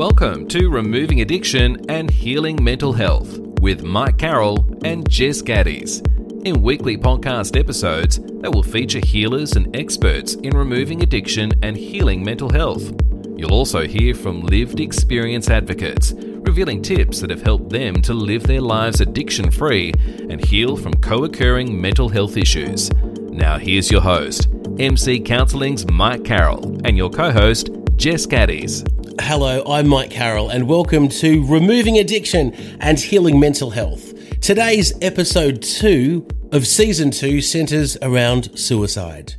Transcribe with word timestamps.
Welcome 0.00 0.48
to 0.48 0.70
Removing 0.70 1.20
Addiction 1.20 1.84
and 1.90 2.10
Healing 2.10 2.64
Mental 2.64 2.94
Health 2.94 3.38
with 3.60 3.82
Mike 3.82 4.16
Carroll 4.16 4.66
and 4.82 5.06
Jess 5.06 5.42
Gaddies. 5.42 6.00
In 6.46 6.62
weekly 6.62 6.96
podcast 6.96 7.54
episodes 7.54 8.18
that 8.40 8.50
will 8.50 8.62
feature 8.62 9.02
healers 9.04 9.56
and 9.56 9.76
experts 9.76 10.36
in 10.36 10.56
removing 10.56 11.02
addiction 11.02 11.52
and 11.62 11.76
healing 11.76 12.24
mental 12.24 12.48
health. 12.48 12.94
You'll 13.36 13.52
also 13.52 13.86
hear 13.86 14.14
from 14.14 14.40
lived 14.40 14.80
experience 14.80 15.50
advocates, 15.50 16.14
revealing 16.16 16.80
tips 16.80 17.20
that 17.20 17.28
have 17.28 17.42
helped 17.42 17.68
them 17.68 18.00
to 18.00 18.14
live 18.14 18.44
their 18.44 18.62
lives 18.62 19.02
addiction 19.02 19.50
free 19.50 19.92
and 20.30 20.42
heal 20.42 20.78
from 20.78 20.94
co 20.94 21.24
occurring 21.24 21.78
mental 21.78 22.08
health 22.08 22.38
issues. 22.38 22.90
Now, 22.94 23.58
here's 23.58 23.90
your 23.90 24.00
host, 24.00 24.48
MC 24.78 25.20
Counseling's 25.20 25.86
Mike 25.90 26.24
Carroll, 26.24 26.80
and 26.86 26.96
your 26.96 27.10
co 27.10 27.30
host, 27.30 27.68
Jess 27.96 28.24
Gaddies. 28.24 28.82
Hello, 29.22 29.62
I'm 29.66 29.86
Mike 29.86 30.10
Carroll, 30.10 30.48
and 30.48 30.66
welcome 30.66 31.08
to 31.10 31.46
Removing 31.46 31.98
Addiction 31.98 32.54
and 32.80 32.98
Healing 32.98 33.38
Mental 33.38 33.68
Health. 33.68 34.40
Today's 34.40 34.94
episode 35.02 35.62
two 35.62 36.26
of 36.52 36.66
season 36.66 37.10
two 37.10 37.42
centers 37.42 37.98
around 38.00 38.58
suicide. 38.58 39.34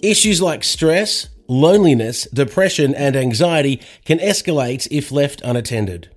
Issues 0.00 0.40
like 0.40 0.62
stress, 0.62 1.28
loneliness, 1.48 2.28
depression, 2.32 2.94
and 2.94 3.16
anxiety 3.16 3.82
can 4.04 4.20
escalate 4.20 4.86
if 4.92 5.10
left 5.10 5.42
unattended. 5.42 6.14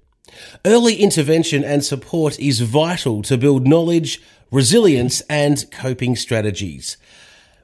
Early 0.64 0.96
intervention 0.96 1.64
and 1.64 1.84
support 1.84 2.40
is 2.40 2.62
vital 2.62 3.24
to 3.24 3.38
build 3.38 3.68
knowledge, 3.68 4.22
resilience, 4.52 5.22
and 5.22 5.66
coping 5.72 6.16
strategies. 6.16 6.98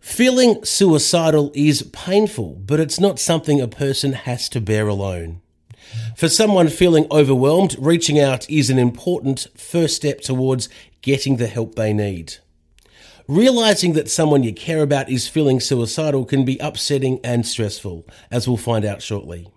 Feeling 0.07 0.63
suicidal 0.63 1.51
is 1.53 1.83
painful, 1.91 2.61
but 2.65 2.79
it's 2.79 2.97
not 2.99 3.19
something 3.19 3.59
a 3.59 3.67
person 3.67 4.13
has 4.13 4.47
to 4.49 4.61
bear 4.61 4.87
alone. 4.87 5.41
For 6.15 6.29
someone 6.29 6.69
feeling 6.69 7.05
overwhelmed, 7.11 7.75
reaching 7.77 8.17
out 8.17 8.49
is 8.49 8.69
an 8.69 8.79
important 8.79 9.47
first 9.55 9.97
step 9.97 10.21
towards 10.21 10.69
getting 11.01 11.35
the 11.35 11.45
help 11.45 11.75
they 11.75 11.91
need. 11.91 12.35
Realizing 13.27 13.93
that 13.93 14.09
someone 14.09 14.43
you 14.43 14.53
care 14.53 14.81
about 14.81 15.09
is 15.09 15.27
feeling 15.27 15.59
suicidal 15.59 16.23
can 16.23 16.45
be 16.45 16.57
upsetting 16.59 17.19
and 17.21 17.45
stressful, 17.45 18.07
as 18.31 18.47
we'll 18.47 18.57
find 18.57 18.85
out 18.85 19.01
shortly. 19.01 19.51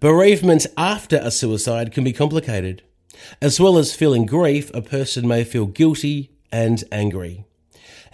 Bereavement 0.00 0.66
after 0.76 1.20
a 1.22 1.30
suicide 1.30 1.92
can 1.92 2.02
be 2.02 2.12
complicated. 2.12 2.82
As 3.40 3.60
well 3.60 3.78
as 3.78 3.94
feeling 3.94 4.26
grief, 4.26 4.72
a 4.74 4.82
person 4.82 5.26
may 5.26 5.44
feel 5.44 5.66
guilty 5.66 6.32
and 6.50 6.82
angry 6.90 7.44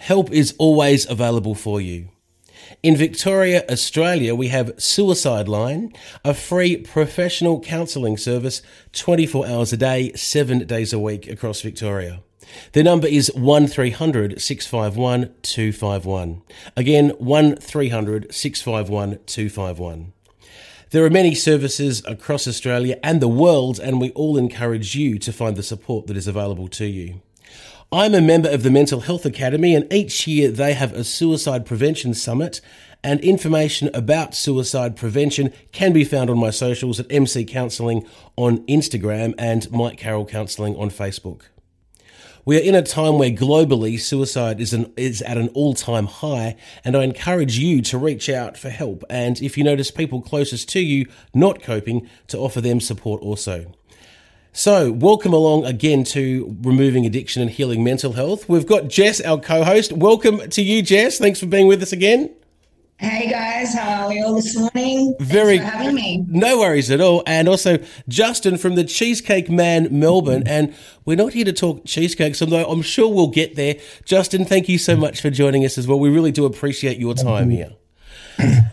help 0.05 0.31
is 0.31 0.53
always 0.59 1.09
available 1.09 1.55
for 1.55 1.81
you. 1.81 2.07
In 2.83 2.95
Victoria, 2.95 3.65
Australia, 3.67 4.35
we 4.35 4.49
have 4.49 4.71
Suicide 4.77 5.47
Line, 5.47 5.93
a 6.23 6.35
free 6.35 6.77
professional 6.77 7.59
counselling 7.59 8.15
service 8.15 8.61
24 8.93 9.47
hours 9.47 9.73
a 9.73 9.77
day, 9.77 10.13
7 10.13 10.59
days 10.67 10.93
a 10.93 10.99
week 10.99 11.27
across 11.27 11.61
Victoria. 11.61 12.21
The 12.73 12.83
number 12.83 13.07
is 13.07 13.31
1300 13.33 14.39
651 14.39 15.33
251. 15.41 16.41
Again, 16.77 17.09
1300 17.17 18.31
651 18.31 19.19
251. 19.25 20.13
There 20.91 21.03
are 21.03 21.09
many 21.09 21.33
services 21.33 22.03
across 22.05 22.47
Australia 22.47 22.99
and 23.01 23.19
the 23.19 23.27
world, 23.27 23.79
and 23.79 23.99
we 23.99 24.11
all 24.11 24.37
encourage 24.37 24.95
you 24.95 25.17
to 25.17 25.33
find 25.33 25.55
the 25.55 25.63
support 25.63 26.05
that 26.05 26.15
is 26.15 26.27
available 26.27 26.67
to 26.67 26.85
you. 26.85 27.21
I'm 27.97 28.13
a 28.13 28.19
member 28.19 28.49
of 28.49 28.61
the 28.63 28.69
Mental 28.69 28.99
Health 28.99 29.25
Academy, 29.25 29.73
and 29.73 29.87
each 29.89 30.27
year 30.27 30.51
they 30.51 30.73
have 30.73 30.91
a 30.91 31.05
suicide 31.05 31.65
prevention 31.65 32.13
summit. 32.13 32.59
And 33.01 33.21
information 33.21 33.89
about 33.93 34.35
suicide 34.35 34.97
prevention 34.97 35.53
can 35.71 35.93
be 35.93 36.03
found 36.03 36.29
on 36.29 36.37
my 36.37 36.49
socials 36.49 36.99
at 36.99 37.09
MC 37.09 37.45
Counselling 37.45 38.05
on 38.35 38.65
Instagram 38.65 39.33
and 39.37 39.71
Mike 39.71 39.97
Carroll 39.97 40.25
Counselling 40.25 40.75
on 40.75 40.89
Facebook. 40.89 41.43
We 42.43 42.57
are 42.57 42.61
in 42.61 42.75
a 42.75 42.81
time 42.81 43.17
where 43.17 43.31
globally 43.31 43.97
suicide 43.97 44.59
is, 44.59 44.73
an, 44.73 44.91
is 44.97 45.21
at 45.21 45.37
an 45.37 45.47
all 45.53 45.73
time 45.73 46.07
high, 46.07 46.57
and 46.83 46.97
I 46.97 47.03
encourage 47.05 47.57
you 47.57 47.81
to 47.83 47.97
reach 47.97 48.27
out 48.27 48.57
for 48.57 48.71
help. 48.71 49.05
And 49.09 49.41
if 49.41 49.57
you 49.57 49.63
notice 49.63 49.89
people 49.89 50.21
closest 50.21 50.67
to 50.71 50.81
you 50.81 51.05
not 51.33 51.63
coping, 51.63 52.09
to 52.27 52.39
offer 52.39 52.59
them 52.59 52.81
support 52.81 53.21
also. 53.21 53.71
So, 54.57 54.89
welcome 54.89 55.33
along 55.33 55.65
again 55.65 56.05
to 56.05 56.55
Removing 56.61 57.05
Addiction 57.05 57.41
and 57.41 57.51
Healing 57.51 57.83
Mental 57.83 58.13
Health. 58.13 58.47
We've 58.47 58.65
got 58.65 58.87
Jess, 58.87 59.19
our 59.19 59.37
co 59.37 59.65
host. 59.65 59.91
Welcome 59.91 60.49
to 60.51 60.61
you, 60.61 60.81
Jess. 60.81 61.17
Thanks 61.17 61.41
for 61.41 61.45
being 61.45 61.67
with 61.67 61.83
us 61.83 61.91
again. 61.91 62.33
Hey 62.95 63.29
guys, 63.29 63.73
how 63.73 64.05
are 64.05 64.13
you 64.13 64.23
all 64.23 64.35
this 64.35 64.57
morning? 64.57 65.13
Very 65.19 65.57
Thanks 65.57 65.73
for 65.73 65.77
having 65.77 65.95
me. 65.95 66.25
No 66.29 66.59
worries 66.59 66.89
at 66.89 67.01
all. 67.01 67.21
And 67.27 67.49
also 67.49 67.79
Justin 68.07 68.57
from 68.57 68.75
the 68.75 68.85
Cheesecake 68.85 69.49
Man 69.49 69.89
Melbourne. 69.91 70.43
And 70.45 70.73
we're 71.03 71.17
not 71.17 71.33
here 71.33 71.43
to 71.43 71.51
talk 71.51 71.83
cheesecakes, 71.83 72.41
although 72.41 72.65
I'm 72.65 72.81
sure 72.81 73.13
we'll 73.13 73.27
get 73.27 73.57
there. 73.57 73.75
Justin, 74.05 74.45
thank 74.45 74.69
you 74.69 74.77
so 74.77 74.95
much 74.95 75.19
for 75.19 75.29
joining 75.29 75.65
us 75.65 75.77
as 75.77 75.85
well. 75.85 75.99
We 75.99 76.07
really 76.07 76.31
do 76.31 76.45
appreciate 76.45 76.97
your 76.97 77.13
time 77.13 77.49
here. 77.49 77.73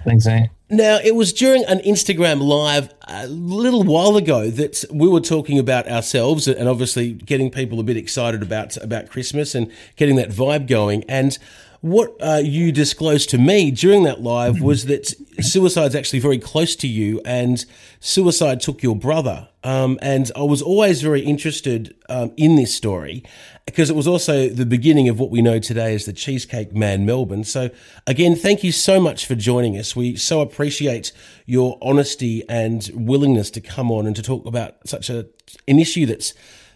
Thanks, 0.04 0.26
mate. 0.26 0.50
Now, 0.72 0.98
it 1.04 1.14
was 1.14 1.34
during 1.34 1.66
an 1.66 1.80
Instagram 1.80 2.40
live 2.40 2.94
a 3.06 3.26
little 3.26 3.82
while 3.82 4.16
ago 4.16 4.48
that 4.48 4.86
we 4.90 5.06
were 5.06 5.20
talking 5.20 5.58
about 5.58 5.86
ourselves 5.86 6.48
and 6.48 6.66
obviously 6.66 7.12
getting 7.12 7.50
people 7.50 7.78
a 7.78 7.82
bit 7.82 7.98
excited 7.98 8.42
about 8.42 8.78
about 8.78 9.10
Christmas 9.10 9.54
and 9.54 9.70
getting 9.96 10.16
that 10.16 10.30
vibe 10.30 10.66
going. 10.66 11.04
And 11.10 11.36
what 11.82 12.16
uh, 12.20 12.40
you 12.42 12.70
disclosed 12.70 13.28
to 13.30 13.38
me 13.38 13.72
during 13.72 14.04
that 14.04 14.22
live 14.22 14.60
was 14.60 14.86
that 14.86 15.12
suicide's 15.40 15.96
actually 15.96 16.20
very 16.20 16.38
close 16.38 16.76
to 16.76 16.86
you, 16.86 17.20
and 17.24 17.64
suicide 17.98 18.60
took 18.60 18.84
your 18.84 18.94
brother. 18.94 19.48
Um, 19.64 19.98
and 20.00 20.30
I 20.36 20.42
was 20.42 20.62
always 20.62 21.02
very 21.02 21.22
interested 21.22 21.94
um, 22.08 22.32
in 22.36 22.54
this 22.54 22.72
story 22.72 23.24
because 23.66 23.90
it 23.90 23.96
was 23.96 24.06
also 24.06 24.48
the 24.48 24.64
beginning 24.64 25.08
of 25.08 25.18
what 25.18 25.30
we 25.30 25.42
know 25.42 25.58
today 25.58 25.94
as 25.94 26.06
the 26.06 26.12
Cheesecake 26.12 26.72
Man 26.72 27.04
Melbourne. 27.04 27.42
So, 27.42 27.70
again, 28.06 28.36
thank 28.36 28.62
you 28.62 28.70
so 28.70 29.00
much 29.00 29.26
for 29.26 29.34
joining 29.34 29.76
us. 29.76 29.96
We 29.96 30.14
so 30.14 30.40
appreciate 30.40 31.12
your 31.46 31.78
honesty 31.82 32.44
and 32.48 32.88
willingness 32.94 33.50
to 33.50 33.60
come 33.60 33.90
on 33.90 34.06
and 34.06 34.14
to 34.14 34.22
talk 34.22 34.46
about 34.46 34.76
such 34.86 35.10
a, 35.10 35.26
an 35.66 35.80
issue 35.80 36.06
that's 36.06 36.32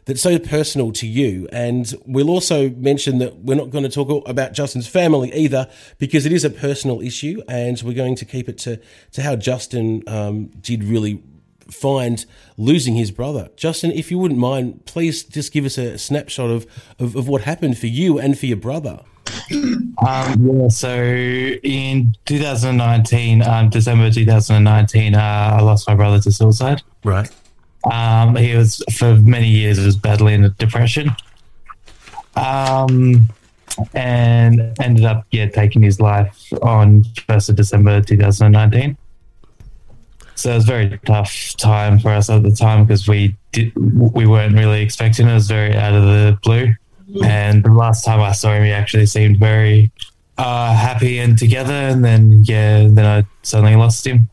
that's 0.07 0.23
so 0.23 0.39
personal 0.39 0.93
to 0.93 1.07
you. 1.07 1.49
And 1.53 1.93
we'll 2.07 2.31
also 2.31 2.71
mention 2.71 3.19
that 3.19 3.41
we're 3.41 3.57
not 3.57 3.71
going 3.71 3.85
to 3.85 3.91
talk 3.91 4.27
about 4.27 4.53
Justin's 4.53 4.89
family 4.89 5.33
either, 5.35 5.69
because 5.99 6.25
it 6.25 6.33
is 6.33 6.45
a 6.45 6.51
personal 6.51 7.01
issue, 7.03 7.43
and 7.49 7.81
we're 7.83 7.93
going 7.95 8.17
to 8.17 8.25
keep 8.25 8.49
it 8.49 8.57
to, 8.59 8.81
to 9.13 9.23
how 9.23 9.37
Justin 9.37 10.03
um, 10.07 10.47
did 10.61 10.83
really 10.85 11.23
find 11.71 12.25
losing 12.57 12.95
his 12.95 13.11
brother. 13.11 13.51
Justin, 13.57 13.91
if 13.91 14.11
you 14.11 14.19
wouldn't 14.19 14.39
mind, 14.39 14.87
please 14.87 15.25
just 15.25 15.53
give 15.53 15.65
us 15.65 15.77
a 15.77 15.99
snapshot 15.99 16.51
of, 16.51 16.67
of, 17.01 17.17
of 17.17 17.29
what 17.29 17.43
happened 17.43 17.77
for 17.77 17.89
you 17.89 18.19
and 18.19 18.39
for 18.39 18.47
your 18.47 18.57
brother. 18.57 19.01
Um, 20.07 20.47
yeah, 20.47 20.69
so 20.69 20.95
in 21.03 22.15
2019, 22.27 23.43
um, 23.43 23.71
December 23.71 24.11
2019, 24.11 25.15
uh, 25.15 25.19
I 25.19 25.61
lost 25.63 25.89
my 25.89 25.95
brother 25.95 26.21
to 26.21 26.31
suicide. 26.31 26.83
Right. 27.03 27.31
Um, 27.91 28.35
he 28.37 28.55
was 28.55 28.83
for 28.93 29.15
many 29.17 29.49
years 29.49 29.79
was 29.79 29.97
battling 29.97 30.45
a 30.45 30.49
depression, 30.51 31.11
um, 32.35 33.29
and 33.95 34.75
ended 34.81 35.05
up 35.05 35.25
yeah 35.31 35.47
taking 35.47 35.83
his 35.83 36.01
life 36.01 36.53
on 36.63 37.05
first 37.29 37.49
of 37.49 37.57
December 37.57 38.01
2019. 38.01 38.97
So 40.35 40.51
it 40.51 40.55
was 40.55 40.65
a 40.65 40.67
very 40.67 41.01
tough 41.07 41.55
time 41.57 41.99
for 41.99 42.11
us 42.11 42.29
at 42.29 42.43
the 42.43 42.51
time 42.51 42.85
because 42.85 43.09
we 43.09 43.37
did 43.53 43.73
we 43.77 44.27
weren't 44.27 44.55
really 44.55 44.83
expecting 44.83 45.29
it. 45.29 45.31
It 45.31 45.35
was 45.35 45.49
very 45.49 45.75
out 45.77 45.95
of 45.95 46.03
the 46.03 46.39
blue. 46.43 46.75
And 47.25 47.65
the 47.65 47.73
last 47.73 48.05
time 48.05 48.21
I 48.21 48.33
saw 48.33 48.53
him, 48.53 48.65
he 48.65 48.73
actually 48.73 49.07
seemed 49.07 49.39
very 49.39 49.93
uh, 50.37 50.75
happy 50.75 51.21
and 51.21 51.39
together. 51.39 51.73
And 51.73 52.05
then 52.05 52.43
yeah, 52.45 52.89
then 52.91 53.07
I 53.07 53.27
suddenly 53.43 53.77
lost 53.77 54.07
him 54.07 54.29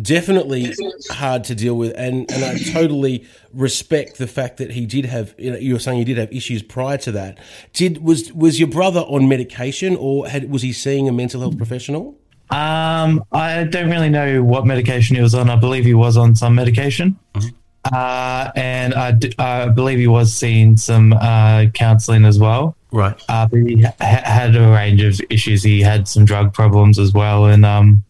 definitely 0.00 0.72
hard 1.10 1.44
to 1.44 1.54
deal 1.54 1.74
with 1.74 1.92
and 1.96 2.30
and 2.32 2.44
I 2.44 2.56
totally 2.72 3.26
respect 3.52 4.16
the 4.16 4.26
fact 4.26 4.56
that 4.56 4.70
he 4.70 4.86
did 4.86 5.04
have 5.04 5.34
you 5.36 5.50
know 5.50 5.58
you 5.58 5.74
were 5.74 5.78
saying 5.78 5.98
he 5.98 6.04
did 6.04 6.16
have 6.16 6.32
issues 6.32 6.62
prior 6.62 6.96
to 6.98 7.12
that. 7.12 7.38
Did 7.74 8.02
was 8.02 8.32
was 8.32 8.58
your 8.58 8.68
brother 8.68 9.00
on 9.00 9.28
medication 9.28 9.96
or 9.96 10.26
had 10.28 10.50
was 10.50 10.62
he 10.62 10.72
seeing 10.72 11.08
a 11.08 11.12
mental 11.12 11.42
health 11.42 11.58
professional? 11.58 12.16
Um 12.50 13.22
I 13.32 13.64
don't 13.64 13.90
really 13.90 14.08
know 14.08 14.42
what 14.42 14.66
medication 14.66 15.16
he 15.16 15.22
was 15.22 15.34
on. 15.34 15.50
I 15.50 15.56
believe 15.56 15.84
he 15.84 15.94
was 15.94 16.16
on 16.16 16.34
some 16.36 16.54
medication. 16.54 17.18
Mm-hmm. 17.34 17.94
uh 17.94 18.50
and 18.56 18.94
I, 18.94 19.18
I 19.38 19.68
believe 19.68 19.98
he 19.98 20.08
was 20.08 20.32
seeing 20.32 20.78
some 20.78 21.12
uh 21.12 21.66
counseling 21.74 22.24
as 22.24 22.38
well. 22.38 22.76
Right. 22.92 23.22
Uh 23.28 23.46
but 23.46 23.58
he 23.58 23.82
ha- 23.82 23.94
had 24.00 24.56
a 24.56 24.70
range 24.70 25.02
of 25.02 25.20
issues. 25.28 25.62
He 25.62 25.82
had 25.82 26.08
some 26.08 26.24
drug 26.24 26.54
problems 26.54 26.98
as 26.98 27.12
well 27.12 27.44
and 27.44 27.66
um 27.66 28.02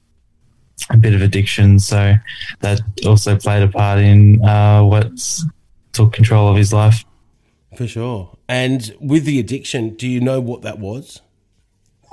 a 0.91 0.97
bit 0.97 1.15
of 1.15 1.23
addiction. 1.23 1.79
So 1.79 2.15
that 2.61 2.81
also 3.07 3.37
played 3.37 3.63
a 3.63 3.69
part 3.69 3.99
in 3.99 4.45
uh, 4.45 4.83
what 4.83 5.11
took 5.93 6.13
control 6.13 6.49
of 6.49 6.57
his 6.57 6.73
life. 6.73 7.05
For 7.77 7.87
sure. 7.87 8.37
And 8.49 8.95
with 9.01 9.25
the 9.25 9.39
addiction, 9.39 9.95
do 9.95 10.09
you 10.09 10.21
know 10.21 10.41
what 10.41 10.63
that 10.63 10.79
was? 10.79 11.23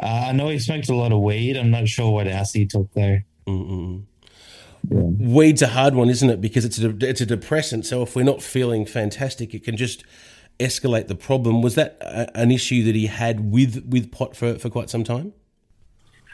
Uh, 0.01 0.27
I 0.27 0.31
know 0.31 0.47
he 0.47 0.59
smoked 0.59 0.89
a 0.89 0.95
lot 0.95 1.11
of 1.11 1.19
weed. 1.19 1.57
I'm 1.57 1.71
not 1.71 1.87
sure 1.87 2.11
what 2.11 2.27
else 2.27 2.53
he 2.53 2.65
took 2.65 2.91
though. 2.93 3.19
Mm-mm. 3.47 4.03
Yeah. 4.89 5.01
weed's 5.01 5.61
a 5.61 5.67
hard 5.67 5.93
one, 5.93 6.09
isn't 6.09 6.29
it? 6.29 6.39
Because 6.39 6.63
it's 6.63 6.79
a 6.79 6.95
it's 7.01 7.21
a 7.21 7.25
depressant. 7.25 7.85
So 7.85 8.01
if 8.01 8.15
we're 8.15 8.23
not 8.23 8.41
feeling 8.41 8.85
fantastic, 8.85 9.53
it 9.53 9.63
can 9.63 9.75
just 9.75 10.03
escalate 10.59 11.07
the 11.07 11.15
problem. 11.15 11.61
Was 11.61 11.75
that 11.75 11.97
a, 12.01 12.35
an 12.37 12.51
issue 12.51 12.83
that 12.83 12.95
he 12.95 13.07
had 13.07 13.51
with 13.51 13.85
with 13.85 14.11
pot 14.11 14.35
for 14.35 14.57
for 14.57 14.69
quite 14.69 14.89
some 14.89 15.03
time? 15.03 15.33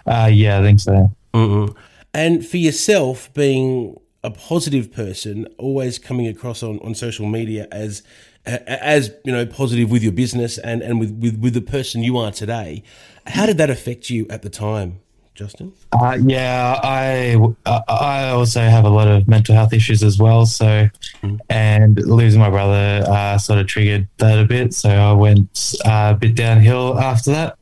Uh, 0.06 0.30
yeah, 0.32 0.60
I 0.60 0.62
think 0.62 0.80
so. 0.80 1.12
Mm-hmm. 1.34 1.78
And 2.16 2.48
for 2.48 2.56
yourself, 2.56 3.32
being 3.34 4.00
a 4.24 4.32
positive 4.32 4.90
person, 4.90 5.48
always 5.58 6.00
coming 6.00 6.28
across 6.28 6.64
on, 6.64 6.80
on 6.80 6.96
social 6.96 7.28
media 7.28 7.68
as 7.74 8.04
as 8.46 9.12
you 9.26 9.34
know 9.34 9.46
positive 9.46 9.92
with 9.92 10.02
your 10.02 10.14
business 10.14 10.58
and 10.58 10.82
and 10.82 11.00
with, 11.00 11.12
with 11.20 11.38
with 11.40 11.54
the 11.54 11.62
person 11.62 12.04
you 12.04 12.18
are 12.18 12.32
today. 12.32 12.84
How 13.28 13.46
did 13.46 13.58
that 13.58 13.70
affect 13.70 14.10
you 14.10 14.28
at 14.30 14.44
the 14.44 14.50
time? 14.50 15.02
Justin? 15.34 15.74
Uh, 15.92 16.18
yeah, 16.26 16.80
I 16.82 17.38
I 17.66 18.30
also 18.30 18.62
have 18.62 18.86
a 18.86 18.90
lot 18.90 19.10
of 19.10 19.28
mental 19.28 19.54
health 19.54 19.74
issues 19.74 20.02
as 20.02 20.18
well. 20.18 20.46
So, 20.46 20.88
mm. 21.22 21.38
and 21.50 22.00
losing 22.00 22.40
my 22.40 22.50
brother 22.50 23.04
uh, 23.10 23.38
sort 23.38 23.60
of 23.60 23.68
triggered 23.68 24.08
that 24.20 24.40
a 24.40 24.46
bit. 24.46 24.74
So 24.74 24.90
I 24.90 25.12
went 25.12 25.76
uh, 25.84 26.14
a 26.16 26.18
bit 26.18 26.36
downhill 26.36 26.98
after 26.98 27.32
that. 27.32 27.58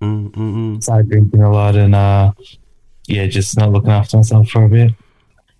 Mm-hmm. 0.00 0.78
Started 0.78 1.10
drinking 1.10 1.42
a 1.42 1.50
lot 1.50 1.74
and 1.74 1.94
uh, 1.94 2.30
yeah, 3.08 3.26
just 3.26 3.56
not 3.56 3.72
looking 3.72 3.90
after 3.90 4.16
myself 4.16 4.48
for 4.48 4.64
a 4.64 4.68
bit. 4.68 4.92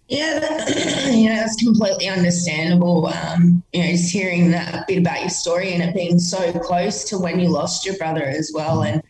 Yeah, 0.09 1.11
you 1.11 1.29
know 1.29 1.37
that's 1.37 1.57
completely 1.57 2.09
understandable. 2.09 3.09
Um, 3.09 3.63
you 3.73 3.83
know, 3.83 3.91
just 3.91 4.13
hearing 4.13 4.51
that 4.53 4.87
bit 4.87 4.99
about 4.99 5.21
your 5.21 5.31
story 5.31 5.73
and 5.73 5.83
it 5.83 5.95
being 5.95 6.19
so 6.19 6.53
close 6.61 7.05
to 7.11 7.19
when 7.19 7.41
you 7.41 7.49
lost 7.49 7.85
your 7.85 7.97
brother 7.97 8.23
as 8.23 8.53
well, 8.55 8.85
and 8.85 9.03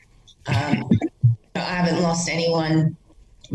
um, 0.46 0.88
I 1.54 1.60
haven't 1.60 2.02
lost 2.02 2.28
anyone 2.28 2.96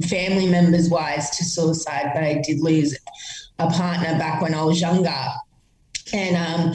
family 0.07 0.47
members 0.47 0.89
wise 0.89 1.29
to 1.31 1.43
suicide, 1.43 2.11
but 2.13 2.23
I 2.23 2.41
did 2.45 2.59
lose 2.59 2.97
a 3.59 3.69
partner 3.69 4.17
back 4.17 4.41
when 4.41 4.53
I 4.53 4.63
was 4.63 4.79
younger. 4.79 5.15
And, 6.13 6.35
um, 6.35 6.73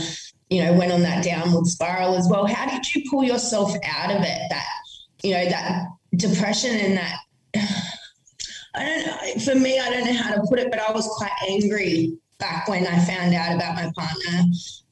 you 0.48 0.62
know, 0.62 0.72
went 0.74 0.92
on 0.92 1.02
that 1.02 1.24
downward 1.24 1.66
spiral 1.66 2.14
as 2.14 2.28
well. 2.30 2.46
How 2.46 2.68
did 2.68 2.94
you 2.94 3.02
pull 3.10 3.24
yourself 3.24 3.72
out 3.84 4.10
of 4.10 4.22
it? 4.22 4.40
That, 4.50 4.66
you 5.22 5.32
know, 5.32 5.44
that 5.46 5.86
depression 6.16 6.76
and 6.76 6.98
that, 6.98 7.16
I 8.76 8.84
don't 8.84 9.06
know. 9.06 9.44
For 9.44 9.58
me, 9.58 9.78
I 9.78 9.90
don't 9.90 10.04
know 10.04 10.12
how 10.12 10.34
to 10.34 10.42
put 10.48 10.58
it, 10.58 10.70
but 10.70 10.80
I 10.80 10.92
was 10.92 11.06
quite 11.16 11.32
angry 11.48 12.16
back 12.38 12.68
when 12.68 12.86
I 12.86 13.02
found 13.04 13.34
out 13.34 13.54
about 13.54 13.74
my 13.74 13.90
partner 13.96 14.44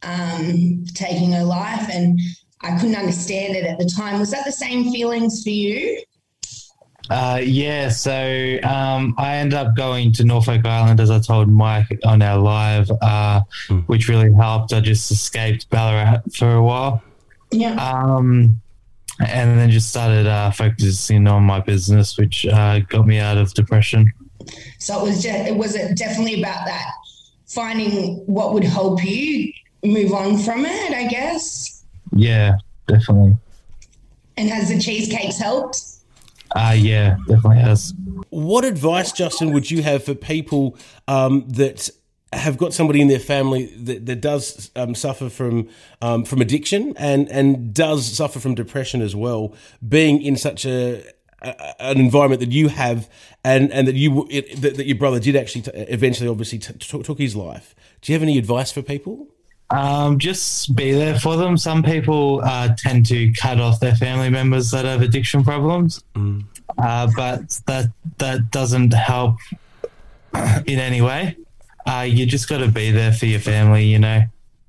um, 0.02 0.84
taking 0.94 1.32
her 1.32 1.44
life. 1.44 1.88
And 1.90 2.18
I 2.62 2.78
couldn't 2.78 2.96
understand 2.96 3.56
it 3.56 3.64
at 3.64 3.78
the 3.78 3.84
time. 3.84 4.18
Was 4.20 4.30
that 4.30 4.44
the 4.44 4.52
same 4.52 4.90
feelings 4.90 5.42
for 5.42 5.50
you? 5.50 6.02
Uh, 7.10 7.38
yeah, 7.42 7.90
so 7.90 8.58
um, 8.62 9.14
I 9.18 9.36
ended 9.36 9.58
up 9.58 9.76
going 9.76 10.10
to 10.12 10.24
Norfolk 10.24 10.64
Island, 10.64 11.00
as 11.00 11.10
I 11.10 11.18
told 11.18 11.50
Mike 11.50 11.98
on 12.02 12.22
our 12.22 12.38
live, 12.38 12.90
uh, 13.02 13.42
mm. 13.68 13.84
which 13.88 14.08
really 14.08 14.32
helped. 14.32 14.72
I 14.72 14.80
just 14.80 15.10
escaped 15.10 15.68
Ballarat 15.68 16.22
for 16.34 16.54
a 16.54 16.62
while. 16.62 17.02
Yeah. 17.50 17.74
Um, 17.74 18.62
and 19.20 19.58
then 19.58 19.70
just 19.70 19.88
started 19.88 20.26
uh, 20.26 20.50
focusing 20.50 21.26
on 21.26 21.42
my 21.44 21.60
business, 21.60 22.18
which 22.18 22.46
uh, 22.46 22.80
got 22.80 23.06
me 23.06 23.18
out 23.18 23.38
of 23.38 23.54
depression. 23.54 24.12
So 24.78 25.00
it 25.00 25.02
was 25.08 25.22
just, 25.22 25.48
it 25.48 25.56
was 25.56 25.74
definitely 25.94 26.40
about 26.40 26.66
that 26.66 26.90
finding 27.46 28.16
what 28.26 28.52
would 28.52 28.64
help 28.64 29.04
you 29.04 29.52
move 29.84 30.12
on 30.12 30.38
from 30.38 30.64
it, 30.64 30.92
I 30.92 31.06
guess. 31.06 31.84
Yeah, 32.12 32.56
definitely. 32.88 33.36
And 34.36 34.48
has 34.48 34.68
the 34.68 34.80
cheesecakes 34.80 35.38
helped? 35.38 35.80
Uh, 36.56 36.74
yeah, 36.76 37.16
definitely 37.28 37.58
has. 37.58 37.94
What 38.30 38.64
advice, 38.64 39.12
Justin, 39.12 39.52
would 39.52 39.70
you 39.70 39.82
have 39.82 40.04
for 40.04 40.14
people 40.14 40.76
um, 41.08 41.44
that 41.48 41.90
have 42.36 42.56
got 42.58 42.72
somebody 42.72 43.00
in 43.00 43.08
their 43.08 43.18
family 43.18 43.66
that, 43.76 44.06
that 44.06 44.20
does 44.20 44.70
um, 44.76 44.94
suffer 44.94 45.28
from 45.28 45.68
um, 46.00 46.24
from 46.24 46.40
addiction 46.40 46.94
and 46.96 47.28
and 47.30 47.74
does 47.74 48.06
suffer 48.06 48.40
from 48.40 48.54
depression 48.54 49.02
as 49.02 49.14
well, 49.16 49.54
being 49.86 50.22
in 50.22 50.36
such 50.36 50.64
a, 50.64 51.04
a 51.42 51.82
an 51.82 51.98
environment 51.98 52.40
that 52.40 52.52
you 52.52 52.68
have, 52.68 53.08
and 53.44 53.72
and 53.72 53.88
that 53.88 53.94
you 53.94 54.26
it, 54.30 54.60
that, 54.60 54.76
that, 54.76 54.86
your 54.86 54.96
brother 54.96 55.20
did 55.20 55.36
actually 55.36 55.62
t- 55.62 55.70
eventually, 55.74 56.28
obviously, 56.28 56.58
t- 56.58 56.74
t- 56.74 57.02
took 57.02 57.18
his 57.18 57.36
life. 57.36 57.74
Do 58.00 58.12
you 58.12 58.16
have 58.16 58.22
any 58.22 58.38
advice 58.38 58.70
for 58.72 58.82
people? 58.82 59.28
Um, 59.70 60.18
just 60.18 60.76
be 60.76 60.92
there 60.92 61.18
for 61.18 61.36
them. 61.36 61.56
Some 61.56 61.82
people 61.82 62.42
uh, 62.44 62.74
tend 62.76 63.06
to 63.06 63.32
cut 63.32 63.58
off 63.60 63.80
their 63.80 63.96
family 63.96 64.30
members 64.30 64.70
that 64.70 64.84
have 64.84 65.02
addiction 65.02 65.42
problems, 65.42 66.04
mm. 66.14 66.44
uh, 66.78 67.10
but 67.16 67.60
that 67.66 67.92
that 68.18 68.50
doesn't 68.50 68.92
help 68.92 69.38
in 70.66 70.78
any 70.78 71.00
way. 71.00 71.36
Uh, 71.86 72.06
you 72.08 72.26
just 72.26 72.48
got 72.48 72.58
to 72.58 72.68
be 72.68 72.90
there 72.90 73.12
for 73.12 73.26
your 73.26 73.40
family. 73.40 73.84
You 73.84 73.98
know, 73.98 74.22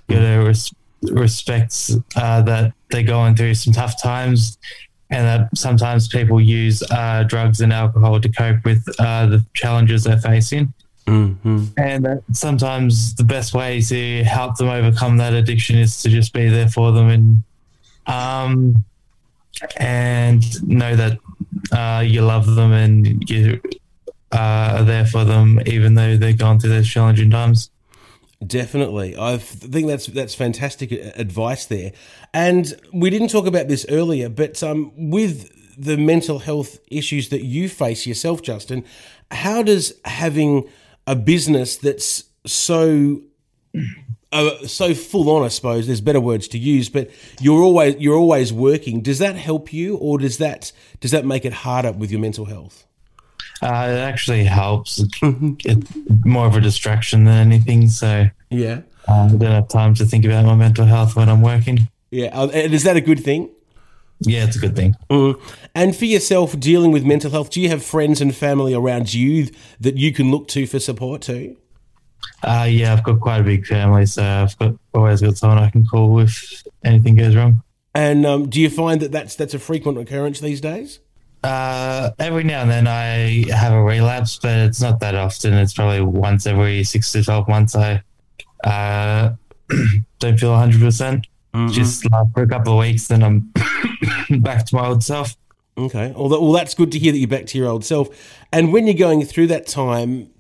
you 0.08 0.16
got 0.16 0.22
to 0.22 0.38
res- 0.46 0.74
respect 1.04 1.92
uh, 2.16 2.42
that 2.44 2.74
they're 2.92 3.04
going 3.04 3.36
through 3.36 3.56
some 3.56 3.74
tough 3.74 4.02
times, 4.02 4.58
and 5.10 5.26
that 5.26 5.58
sometimes 5.58 6.08
people 6.08 6.42
use 6.42 6.84
uh, 6.92 7.24
drugs 7.24 7.62
and 7.62 7.72
alcohol 7.72 8.20
to 8.20 8.30
cope 8.30 8.64
with 8.66 8.88
uh, 9.00 9.28
the 9.28 9.46
challenges 9.54 10.04
they're 10.04 10.18
facing. 10.20 10.74
Mm-hmm. 11.08 11.66
And 11.78 12.24
sometimes 12.32 13.14
the 13.16 13.24
best 13.24 13.54
way 13.54 13.80
to 13.82 14.24
help 14.24 14.58
them 14.58 14.70
overcome 14.70 15.18
that 15.18 15.34
addiction 15.34 15.78
is 15.78 16.02
to 16.02 16.10
just 16.10 16.34
be 16.34 16.50
there 16.50 16.68
for 16.68 16.92
them 16.92 17.10
and 17.10 17.44
um, 18.08 18.84
and 19.78 20.68
know 20.68 20.96
that 20.96 21.20
uh, 21.72 22.02
you 22.06 22.22
love 22.22 22.56
them 22.56 22.72
and 22.72 23.30
you 23.30 23.62
uh, 24.36 24.80
are 24.80 24.84
there 24.84 25.06
for 25.06 25.24
them, 25.24 25.62
even 25.66 25.96
though 25.96 26.18
they're 26.18 26.34
going 26.34 26.60
through 26.60 26.72
those 26.72 26.90
challenging 26.90 27.30
times. 27.30 27.70
Definitely, 28.46 29.16
I 29.18 29.38
think 29.38 29.88
that's 29.88 30.08
that's 30.08 30.36
fantastic 30.36 30.92
advice 30.92 31.66
there. 31.66 31.94
And 32.34 32.74
we 32.94 33.10
didn't 33.10 33.30
talk 33.30 33.48
about 33.48 33.68
this 33.70 33.86
earlier, 33.90 34.30
but 34.30 34.62
um, 34.62 34.92
with 34.96 35.52
the 35.78 35.98
mental 35.98 36.40
health 36.40 36.80
issues 36.92 37.30
that 37.30 37.44
you 37.44 37.70
face 37.70 38.06
yourself, 38.06 38.42
Justin, 38.42 38.84
how 39.32 39.64
does 39.64 39.94
having 40.06 40.70
a 41.08 41.16
business 41.16 41.78
that's 41.78 42.26
so 42.46 43.22
uh, 44.32 44.68
so 44.68 44.94
full 44.94 45.30
on, 45.30 45.44
I 45.44 45.48
suppose. 45.48 45.88
There's 45.88 46.02
better 46.02 46.20
words 46.20 46.48
to 46.50 46.58
use, 46.58 46.90
but 46.90 47.10
you're 47.40 47.62
always 47.62 47.96
you're 48.00 48.18
always 48.18 48.52
working. 48.52 49.02
Does 49.02 49.20
that 49.20 49.36
help 49.36 49.72
you, 49.72 49.96
or 49.98 50.18
does 50.18 50.40
that 50.40 50.72
does 51.00 51.12
that 51.12 51.26
make 51.26 51.46
it 51.46 51.54
harder 51.54 51.92
with 51.92 52.12
your 52.12 52.20
mental 52.20 52.46
health? 52.46 52.86
Uh, 53.62 53.88
it 53.90 54.00
actually 54.00 54.44
helps. 54.44 55.02
Mm-hmm. 55.02 55.54
It's 55.60 56.26
more 56.26 56.46
of 56.46 56.56
a 56.56 56.62
distraction 56.62 57.24
than 57.24 57.52
anything. 57.52 57.88
So 57.88 58.28
yeah, 58.50 58.82
uh, 59.08 59.30
I 59.32 59.36
don't 59.36 59.42
have 59.42 59.70
time 59.70 59.94
to 59.96 60.06
think 60.06 60.26
about 60.26 60.46
my 60.46 60.56
mental 60.56 60.86
health 60.86 61.16
when 61.16 61.30
I'm 61.30 61.42
working. 61.42 61.88
Yeah, 62.12 62.38
uh, 62.38 62.50
and 62.54 62.74
is 62.74 62.84
that 62.84 62.98
a 62.98 63.02
good 63.02 63.24
thing? 63.24 63.50
Yeah, 64.22 64.46
it's 64.46 64.56
a 64.56 64.60
good 64.60 64.76
thing. 64.76 64.96
Mm. 65.10 65.42
And 65.74 65.96
for 65.96 66.06
yourself, 66.06 66.58
dealing 66.60 66.92
with 66.92 67.04
mental 67.04 67.32
health, 67.32 67.50
do 67.50 67.60
you 67.60 67.70
have 67.70 67.84
friends 67.84 68.22
and 68.22 68.34
family 68.34 68.74
around 68.74 69.14
you 69.14 69.50
that 69.80 69.98
you 69.98 70.14
can 70.14 70.32
look 70.32 70.48
to 70.50 70.66
for 70.66 70.80
support 70.80 71.22
too? 71.22 71.58
Uh, 72.44 72.68
yeah, 72.70 72.94
I've 72.94 73.04
got 73.04 73.20
quite 73.20 73.42
a 73.42 73.44
big 73.44 73.66
family, 73.66 74.06
so 74.06 74.24
I've 74.24 74.58
got 74.58 74.76
always 74.94 75.22
got 75.22 75.38
someone 75.38 75.58
I 75.58 75.70
can 75.70 75.86
call 75.86 76.20
if 76.20 76.64
anything 76.84 77.16
goes 77.16 77.36
wrong. 77.36 77.62
And 77.94 78.26
um, 78.26 78.50
do 78.50 78.60
you 78.60 78.70
find 78.70 79.02
that 79.02 79.12
that's 79.12 79.36
that's 79.36 79.54
a 79.54 79.60
frequent 79.60 79.98
occurrence 79.98 80.40
these 80.40 80.62
days? 80.62 81.00
Uh, 81.46 82.12
every 82.18 82.44
now 82.44 82.64
and 82.64 82.72
then 82.72 82.88
I 82.88 83.46
have 83.54 83.72
a 83.72 83.84
relapse, 83.84 84.40
but 84.42 84.58
it's 84.58 84.82
not 84.82 85.00
that 85.02 85.14
often. 85.14 85.54
It's 85.54 85.74
probably 85.74 86.02
once 86.02 86.48
every 86.48 86.84
six 86.84 87.12
to 87.12 87.24
twelve 87.24 87.48
months. 87.48 87.76
I 87.76 88.02
uh, 88.64 89.34
don't 90.20 90.40
feel 90.40 90.56
hundred 90.56 90.82
percent. 90.82 91.28
Mm-hmm. 91.54 91.72
Just 91.72 92.10
like 92.10 92.34
for 92.34 92.42
a 92.42 92.48
couple 92.48 92.74
of 92.74 92.80
weeks, 92.80 93.08
then 93.08 93.24
I'm 93.24 93.54
back 94.42 94.66
to 94.66 94.76
my 94.76 94.88
old 94.88 95.04
self. 95.04 95.38
Okay. 95.78 96.08
That, 96.08 96.18
well, 96.18 96.52
that's 96.52 96.74
good 96.74 96.92
to 96.94 97.00
hear 97.00 97.12
that 97.12 97.18
you're 97.20 97.28
back 97.28 97.46
to 97.48 97.58
your 97.60 97.68
old 97.68 97.86
self. 97.86 98.10
And 98.52 98.74
when 98.74 98.88
you're 98.88 98.96
going 98.96 99.24
through 99.24 99.48
that 99.48 99.68
time, 99.68 100.32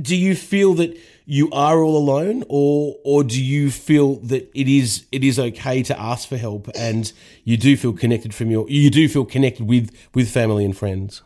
do 0.00 0.16
you 0.16 0.34
feel 0.34 0.72
that 0.74 0.96
you 1.30 1.48
are 1.52 1.78
all 1.78 1.96
alone, 1.96 2.42
or 2.48 2.96
or 3.04 3.22
do 3.22 3.40
you 3.40 3.70
feel 3.70 4.16
that 4.16 4.50
it 4.52 4.66
is 4.66 5.06
it 5.12 5.22
is 5.22 5.38
okay 5.38 5.80
to 5.84 5.98
ask 5.98 6.28
for 6.28 6.36
help, 6.36 6.68
and 6.74 7.12
you 7.44 7.56
do 7.56 7.76
feel 7.76 7.92
connected 7.92 8.34
from 8.34 8.50
your 8.50 8.68
you 8.68 8.90
do 8.90 9.08
feel 9.08 9.24
connected 9.24 9.68
with 9.68 9.96
with 10.12 10.28
family 10.28 10.64
and 10.64 10.76
friends? 10.76 11.22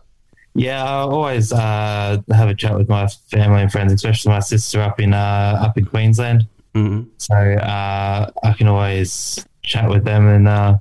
Yeah, 0.55 0.85
I 0.85 0.99
always 0.99 1.53
uh, 1.53 2.19
have 2.31 2.49
a 2.51 2.55
chat 2.55 2.77
with 2.77 2.89
my 2.89 3.09
family 3.31 3.63
and 3.63 3.73
friends, 3.73 3.93
especially 3.95 4.33
my 4.33 4.41
sister 4.41 4.83
up 4.83 5.01
in 5.01 5.15
uh, 5.15 5.59
up 5.63 5.79
in 5.79 5.87
Queensland. 5.87 6.47
Mm-hmm. 6.75 7.09
So 7.17 7.35
uh, 7.35 8.31
I 8.43 8.53
can 8.53 8.69
always 8.69 9.43
chat 9.63 9.89
with 9.89 10.05
them 10.05 10.29
and 10.29 10.47
uh, 10.47 10.77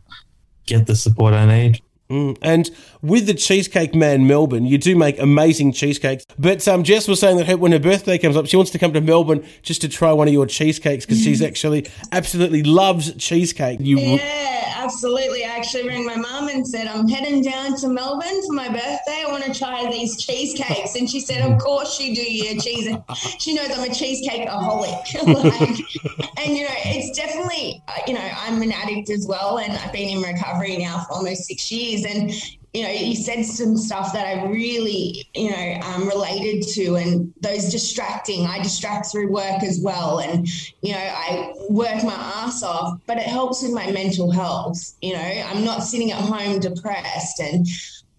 get 0.66 0.86
the 0.86 0.98
support 0.98 1.34
I 1.34 1.46
need. 1.46 1.82
Mm. 2.10 2.38
And 2.42 2.70
with 3.04 3.28
the 3.28 3.34
Cheesecake 3.34 3.94
Man 3.94 4.26
Melbourne, 4.26 4.66
you 4.66 4.78
do 4.78 4.96
make 4.96 5.20
amazing 5.20 5.74
cheesecakes. 5.74 6.26
But 6.40 6.66
um, 6.70 6.84
Jess 6.84 7.08
was 7.08 7.20
saying 7.20 7.38
that 7.38 7.48
her, 7.48 7.58
when 7.58 7.74
her 7.74 7.80
birthday 7.80 8.18
comes 8.18 8.38
up, 8.38 8.48
she 8.48 8.56
wants 8.56 8.72
to 8.72 8.80
come 8.80 8.94
to 8.94 9.02
Melbourne 9.02 9.46
just 9.62 9.82
to 9.82 9.90
try 9.90 10.14
one 10.14 10.28
of 10.28 10.34
your 10.34 10.46
cheesecakes 10.46 11.06
because 11.06 11.22
she's 11.22 11.42
actually 11.42 11.86
absolutely 12.14 12.64
loves 12.64 13.14
cheesecake. 13.16 13.82
You 13.82 14.00
Yeah, 14.00 14.74
absolutely. 14.78 15.44
I 15.44 15.50
actually 15.50 15.86
rang 15.86 16.06
my 16.06 16.16
mum 16.16 16.48
and 16.48 16.66
said, 16.66 16.88
I'm 16.88 17.10
heading 17.10 17.42
down 17.42 17.76
to 17.80 17.90
Melbourne 17.90 18.42
for 18.48 18.54
my 18.54 18.70
birthday. 18.70 19.26
I 19.28 19.30
want 19.30 19.44
to 19.44 19.54
try 19.54 19.92
these 19.92 20.24
cheesecakes. 20.24 20.96
And 20.96 21.10
she 21.10 21.20
said, 21.20 21.42
Of 21.42 21.60
course 21.60 22.00
you 22.00 22.16
do, 22.16 22.22
you 22.22 22.60
cheese. 22.62 22.96
She 23.38 23.54
knows 23.54 23.70
I'm 23.78 23.92
a 23.92 23.94
cheesecake 23.94 24.48
aholic. 24.48 25.14
like, 25.44 26.40
and, 26.40 26.58
you 26.58 26.64
know, 26.64 26.76
it's 26.86 27.18
definitely, 27.18 27.84
uh, 27.90 28.00
you 28.08 28.14
know, 28.14 28.30
I'm 28.38 28.62
an 28.62 28.72
addict 28.72 29.10
as 29.10 29.28
well. 29.28 29.60
And 29.60 29.74
I've 29.74 29.92
been 29.92 30.08
in 30.08 30.22
recovery 30.22 30.78
now 30.78 31.04
for 31.04 31.16
almost 31.16 31.44
six 31.44 31.70
years. 31.70 32.06
And, 32.06 32.32
you 32.74 32.82
know, 32.82 32.90
you 32.90 33.16
said 33.16 33.46
some 33.46 33.78
stuff 33.78 34.14
that 34.14 34.26
I 34.26 34.46
really, 34.48 35.28
you 35.36 35.52
know, 35.52 35.80
um, 35.86 36.08
related 36.08 36.64
to, 36.70 36.96
and 36.96 37.32
those 37.40 37.70
distracting. 37.70 38.48
I 38.48 38.64
distract 38.64 39.12
through 39.12 39.32
work 39.32 39.62
as 39.62 39.80
well, 39.80 40.20
and 40.20 40.48
you 40.82 40.94
know, 40.94 40.98
I 40.98 41.54
work 41.70 42.04
my 42.04 42.14
ass 42.14 42.64
off, 42.64 43.00
but 43.06 43.18
it 43.18 43.28
helps 43.28 43.62
with 43.62 43.74
my 43.74 43.92
mental 43.92 44.32
health. 44.32 44.96
You 45.02 45.14
know, 45.14 45.20
I'm 45.20 45.64
not 45.64 45.84
sitting 45.84 46.12
at 46.12 46.18
home 46.20 46.60
depressed, 46.60 47.40
and 47.40 47.68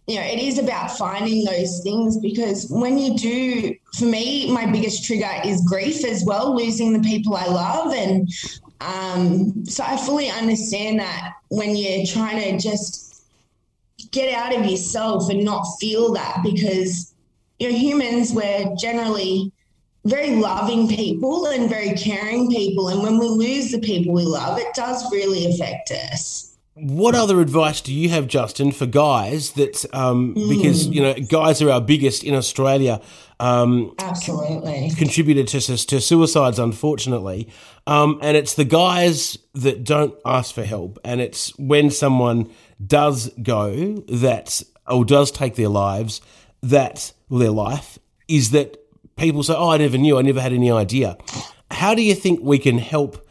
you 0.07 0.17
know, 0.17 0.23
it 0.23 0.39
is 0.39 0.59
about 0.59 0.97
finding 0.97 1.45
those 1.45 1.81
things 1.83 2.19
because 2.19 2.69
when 2.71 2.97
you 2.97 3.17
do, 3.17 3.75
for 3.99 4.05
me, 4.05 4.53
my 4.53 4.71
biggest 4.71 5.05
trigger 5.05 5.33
is 5.45 5.63
grief 5.63 6.05
as 6.05 6.25
well, 6.25 6.55
losing 6.55 6.93
the 6.93 7.01
people 7.01 7.35
I 7.35 7.47
love, 7.47 7.93
and 7.93 8.31
um, 8.81 9.65
so 9.67 9.83
I 9.83 9.97
fully 9.97 10.31
understand 10.31 11.01
that 11.01 11.33
when 11.49 11.75
you're 11.75 12.07
trying 12.07 12.39
to 12.39 12.57
just 12.57 13.05
get 14.11 14.35
out 14.35 14.55
of 14.55 14.67
yourself 14.67 15.31
and 15.31 15.45
not 15.45 15.65
feel 15.81 16.13
that 16.13 16.41
because 16.43 17.15
you 17.59 17.71
know 17.71 17.77
humans 17.77 18.33
we're 18.33 18.75
generally 18.77 19.53
very 20.05 20.37
loving 20.37 20.87
people 20.87 21.47
and 21.47 21.69
very 21.71 21.93
caring 21.95 22.51
people. 22.51 22.89
And 22.89 23.03
when 23.03 23.19
we 23.19 23.27
lose 23.27 23.71
the 23.71 23.79
people 23.79 24.13
we 24.13 24.25
love 24.25 24.59
it 24.59 24.75
does 24.75 25.11
really 25.11 25.47
affect 25.47 25.91
us. 25.91 26.55
What 26.77 27.15
other 27.15 27.41
advice 27.41 27.81
do 27.81 27.95
you 27.95 28.09
have, 28.09 28.27
Justin, 28.27 28.73
for 28.73 28.85
guys 28.85 29.53
that 29.53 29.85
um, 29.95 30.35
because 30.35 30.89
you 30.89 31.01
know 31.01 31.15
guys 31.15 31.63
are 31.63 31.71
our 31.71 31.81
biggest 31.81 32.25
in 32.25 32.35
Australia 32.35 33.01
um, 33.39 33.95
absolutely. 34.01 34.91
contributed 34.99 35.47
to 35.49 35.61
to 35.61 36.01
suicides, 36.01 36.59
unfortunately, 36.59 37.49
um, 37.87 38.19
and 38.23 38.37
it's 38.37 38.55
the 38.55 38.65
guys 38.65 39.39
that 39.55 39.85
don't 39.85 40.17
ask 40.27 40.53
for 40.53 40.65
help, 40.65 40.99
and 41.05 41.21
it's 41.21 41.57
when 41.61 41.93
someone 41.93 42.51
does 42.87 43.31
go 43.43 43.95
that 44.09 44.63
or 44.87 45.05
does 45.05 45.31
take 45.31 45.55
their 45.57 45.69
lives 45.69 46.21
that 46.63 47.13
well, 47.29 47.41
their 47.41 47.51
life 47.51 47.99
is 48.29 48.51
that 48.51 48.79
people 49.17 49.43
say, 49.43 49.55
"Oh, 49.57 49.71
I 49.71 49.79
never 49.79 49.99
knew. 49.99 50.19
I 50.19 50.23
never 50.23 50.41
had 50.41 50.53
any 50.53 50.71
idea." 50.71 51.17
How 51.71 51.95
do 51.95 52.03
you 52.03 52.15
think 52.15 52.41
we 52.43 52.59
can 52.59 52.79
help 52.79 53.27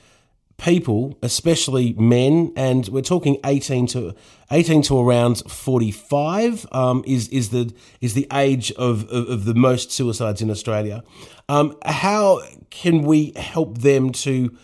people, 0.57 1.17
especially 1.21 1.93
men, 1.93 2.53
and 2.55 2.87
we're 2.87 3.01
talking 3.01 3.37
eighteen 3.43 3.87
to 3.87 4.13
eighteen 4.51 4.81
to 4.83 4.99
around 4.99 5.39
forty 5.49 5.91
five 5.91 6.65
um, 6.71 7.03
is 7.05 7.27
is 7.29 7.49
the 7.49 7.73
is 8.01 8.13
the 8.13 8.27
age 8.31 8.71
of, 8.73 9.09
of, 9.09 9.29
of 9.29 9.45
the 9.45 9.53
most 9.53 9.91
suicides 9.91 10.41
in 10.41 10.49
Australia. 10.49 11.03
Um, 11.49 11.75
how 11.85 12.41
can 12.69 13.03
we 13.03 13.33
help 13.35 13.79
them 13.79 14.11
to 14.11 14.55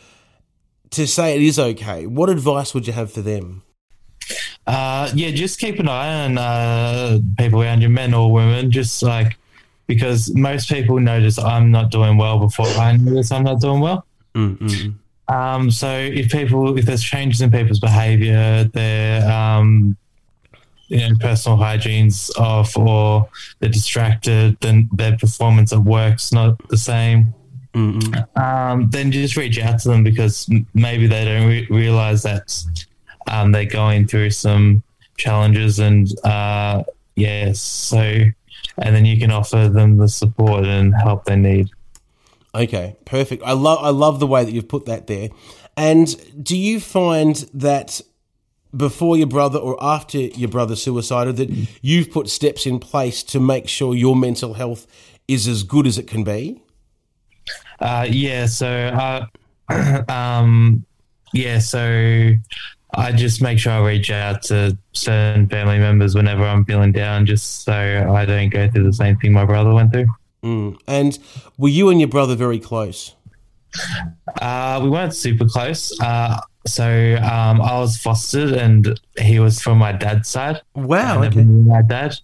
to 0.91 1.07
say 1.07 1.35
it 1.35 1.41
is 1.41 1.59
okay? 1.59 2.05
What 2.05 2.29
advice 2.29 2.73
would 2.73 2.87
you 2.87 2.93
have 2.93 3.11
for 3.11 3.21
them? 3.21 3.63
Uh, 4.69 5.09
yeah, 5.15 5.31
just 5.31 5.59
keep 5.59 5.79
an 5.79 5.89
eye 5.89 6.25
on 6.25 6.37
uh, 6.37 7.19
people 7.39 7.59
around 7.61 7.81
you, 7.81 7.89
men 7.89 8.13
or 8.13 8.31
women. 8.31 8.69
Just 8.69 9.01
like 9.01 9.35
because 9.87 10.31
most 10.35 10.69
people 10.69 10.99
notice 10.99 11.39
I'm 11.39 11.71
not 11.71 11.89
doing 11.89 12.17
well 12.17 12.37
before 12.37 12.67
I 12.67 12.95
notice 12.95 13.31
I'm 13.31 13.43
not 13.43 13.59
doing 13.59 13.79
well. 13.79 14.05
Mm-hmm. 14.35 15.33
Um, 15.33 15.71
so 15.71 15.89
if 15.89 16.31
people, 16.31 16.77
if 16.77 16.85
there's 16.85 17.03
changes 17.03 17.41
in 17.41 17.49
people's 17.49 17.79
behaviour, 17.79 18.65
their 18.65 19.27
um, 19.27 19.97
you 20.87 20.99
know, 20.99 21.15
personal 21.19 21.57
hygiene's 21.57 22.29
off, 22.37 22.77
or 22.77 23.27
they're 23.59 23.71
distracted, 23.71 24.55
then 24.61 24.87
their 24.93 25.17
performance 25.17 25.73
at 25.73 25.79
work's 25.79 26.31
not 26.31 26.55
the 26.69 26.77
same. 26.77 27.33
Um, 28.35 28.89
then 28.91 29.11
just 29.11 29.35
reach 29.35 29.59
out 29.59 29.79
to 29.79 29.89
them 29.89 30.03
because 30.03 30.47
maybe 30.75 31.07
they 31.07 31.25
don't 31.25 31.47
re- 31.47 31.67
realize 31.71 32.21
that 32.21 32.63
um, 33.29 33.51
they're 33.51 33.65
going 33.65 34.07
through 34.07 34.31
some 34.31 34.83
challenges, 35.17 35.79
and 35.79 36.07
uh, 36.25 36.83
yes, 37.15 37.61
so 37.61 38.23
and 38.77 38.95
then 38.95 39.05
you 39.05 39.19
can 39.19 39.31
offer 39.31 39.67
them 39.69 39.97
the 39.97 40.07
support 40.07 40.65
and 40.65 40.93
help 40.95 41.25
they 41.25 41.35
need. 41.35 41.69
Okay, 42.55 42.95
perfect. 43.05 43.43
I 43.43 43.53
love 43.53 43.79
I 43.81 43.89
love 43.89 44.19
the 44.19 44.27
way 44.27 44.43
that 44.43 44.51
you've 44.51 44.67
put 44.67 44.85
that 44.85 45.07
there. 45.07 45.29
And 45.77 46.43
do 46.43 46.57
you 46.57 46.79
find 46.79 47.35
that 47.53 48.01
before 48.75 49.17
your 49.17 49.27
brother 49.27 49.59
or 49.59 49.81
after 49.81 50.17
your 50.17 50.49
brother 50.49 50.75
suicided 50.75 51.37
that 51.37 51.49
you've 51.81 52.11
put 52.11 52.29
steps 52.29 52.65
in 52.65 52.79
place 52.79 53.23
to 53.23 53.39
make 53.39 53.67
sure 53.67 53.95
your 53.95 54.15
mental 54.15 54.55
health 54.55 54.85
is 55.27 55.47
as 55.47 55.63
good 55.63 55.87
as 55.87 55.97
it 55.97 56.07
can 56.07 56.23
be? 56.23 56.61
Uh, 57.79 58.05
yeah, 58.09 58.45
so 58.45 58.67
uh, 59.69 60.03
um, 60.11 60.85
yeah, 61.33 61.59
so 61.59 62.33
I 62.95 63.11
just 63.11 63.41
make 63.41 63.59
sure 63.59 63.71
I 63.73 63.85
reach 63.85 64.09
out 64.09 64.41
to 64.43 64.77
certain 64.93 65.47
family 65.47 65.77
members 65.77 66.15
whenever 66.15 66.43
I'm 66.43 66.65
feeling 66.65 66.91
down, 66.91 67.25
just 67.25 67.63
so 67.63 67.73
I 67.73 68.25
don't 68.25 68.49
go 68.49 68.69
through 68.69 68.83
the 68.83 68.93
same 68.93 69.17
thing 69.17 69.31
my 69.31 69.45
brother 69.45 69.73
went 69.73 69.93
through. 69.93 70.07
Mm. 70.43 70.77
And 70.87 71.19
were 71.57 71.69
you 71.69 71.89
and 71.89 71.99
your 71.99 72.09
brother 72.09 72.35
very 72.35 72.59
close? 72.59 73.13
Uh, 74.41 74.79
we 74.81 74.89
weren't 74.89 75.13
super 75.13 75.45
close. 75.45 75.97
Uh, 76.01 76.39
so 76.65 77.15
um, 77.17 77.61
I 77.61 77.77
was 77.79 77.97
fostered, 77.97 78.53
and 78.53 78.99
he 79.19 79.39
was 79.39 79.61
from 79.61 79.77
my 79.77 79.91
dad's 79.91 80.29
side. 80.29 80.61
Wow. 80.73 81.21
I 81.21 81.27
Okay. 81.27 81.43
my 81.43 81.81
dad. 81.83 82.15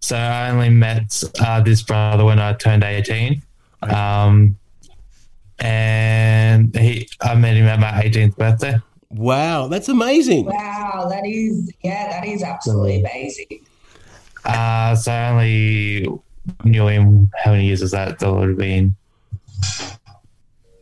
So 0.00 0.16
I 0.16 0.50
only 0.50 0.70
met 0.70 1.22
uh, 1.40 1.60
this 1.60 1.82
brother 1.82 2.24
when 2.24 2.38
I 2.38 2.54
turned 2.54 2.84
18. 2.84 3.42
Um, 3.82 4.56
and 5.58 6.74
he, 6.76 7.08
I 7.20 7.34
met 7.34 7.56
him 7.56 7.66
at 7.66 7.80
my 7.80 7.90
18th 8.02 8.36
birthday. 8.36 8.76
Wow, 9.10 9.68
that's 9.68 9.88
amazing. 9.88 10.44
wow 10.46 11.06
that 11.08 11.26
is 11.26 11.72
yeah 11.82 12.08
that 12.10 12.26
is 12.26 12.42
absolutely 12.42 13.00
amazing 13.00 13.64
Uh, 14.44 14.94
so 14.94 15.12
I 15.12 15.30
only 15.30 16.06
knew 16.64 16.88
him, 16.88 17.30
how 17.36 17.50
many 17.52 17.66
years 17.66 17.82
is 17.82 17.90
that? 17.90 18.18
That 18.18 18.32
would 18.32 18.48
have 18.50 18.58
been 18.58 18.94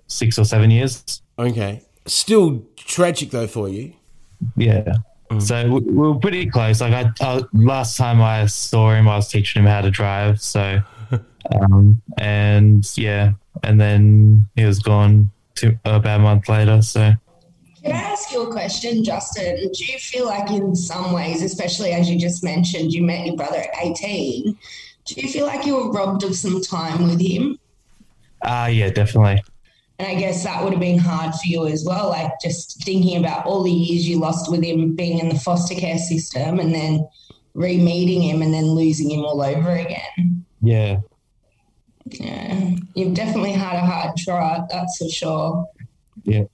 six 0.06 0.38
or 0.38 0.44
seven 0.44 0.70
years. 0.70 1.22
Okay. 1.38 1.82
Still 2.06 2.62
tragic 2.76 3.30
though 3.30 3.46
for 3.46 3.68
you. 3.68 3.92
Yeah. 4.56 4.94
So 5.40 5.68
we, 5.68 5.80
we 5.80 5.92
were 6.08 6.14
pretty 6.14 6.46
close. 6.48 6.80
Like 6.80 6.92
I, 6.92 7.10
I, 7.20 7.42
last 7.52 7.96
time 7.96 8.22
I 8.22 8.46
saw 8.46 8.92
him, 8.92 9.08
I 9.08 9.16
was 9.16 9.28
teaching 9.28 9.62
him 9.62 9.68
how 9.68 9.80
to 9.80 9.90
drive. 9.90 10.40
So, 10.40 10.80
um, 11.60 12.00
and 12.18 12.86
yeah, 12.96 13.32
and 13.64 13.80
then 13.80 14.48
he 14.54 14.64
was 14.64 14.78
gone 14.78 15.30
to 15.56 15.76
about 15.84 16.20
a 16.20 16.22
month 16.22 16.48
later. 16.48 16.82
So, 16.82 17.14
Can 17.86 17.94
I 17.94 18.10
ask 18.10 18.32
you 18.32 18.42
a 18.42 18.50
question, 18.50 19.04
Justin? 19.04 19.56
Do 19.72 19.84
you 19.84 19.98
feel 19.98 20.26
like, 20.26 20.50
in 20.50 20.74
some 20.74 21.12
ways, 21.12 21.42
especially 21.42 21.92
as 21.92 22.10
you 22.10 22.18
just 22.18 22.42
mentioned, 22.42 22.92
you 22.92 23.02
met 23.02 23.26
your 23.26 23.36
brother 23.36 23.58
at 23.58 23.70
18, 23.80 24.58
do 25.04 25.20
you 25.20 25.28
feel 25.28 25.46
like 25.46 25.64
you 25.64 25.76
were 25.76 25.92
robbed 25.92 26.24
of 26.24 26.34
some 26.34 26.60
time 26.60 27.08
with 27.08 27.20
him? 27.20 27.58
uh, 28.42 28.68
yeah, 28.70 28.90
definitely. 28.90 29.42
And 29.98 30.08
I 30.08 30.14
guess 30.16 30.42
that 30.44 30.62
would 30.62 30.72
have 30.72 30.80
been 30.80 30.98
hard 30.98 31.32
for 31.34 31.46
you 31.46 31.66
as 31.66 31.84
well, 31.84 32.08
like 32.08 32.32
just 32.42 32.82
thinking 32.82 33.18
about 33.18 33.46
all 33.46 33.62
the 33.62 33.70
years 33.70 34.06
you 34.06 34.18
lost 34.18 34.50
with 34.50 34.62
him 34.62 34.94
being 34.94 35.18
in 35.20 35.28
the 35.28 35.38
foster 35.38 35.74
care 35.74 35.98
system 35.98 36.58
and 36.58 36.74
then 36.74 37.08
re 37.54 37.78
meeting 37.78 38.20
him 38.20 38.42
and 38.42 38.52
then 38.52 38.66
losing 38.66 39.10
him 39.10 39.20
all 39.20 39.40
over 39.40 39.70
again. 39.70 40.44
Yeah. 40.60 40.98
Yeah, 42.06 42.70
you've 42.94 43.14
definitely 43.14 43.52
had 43.52 43.76
a 43.76 43.80
hard 43.80 44.16
try, 44.16 44.60
that's 44.70 44.98
for 44.98 45.08
sure. 45.08 45.66
Yeah. 46.24 46.44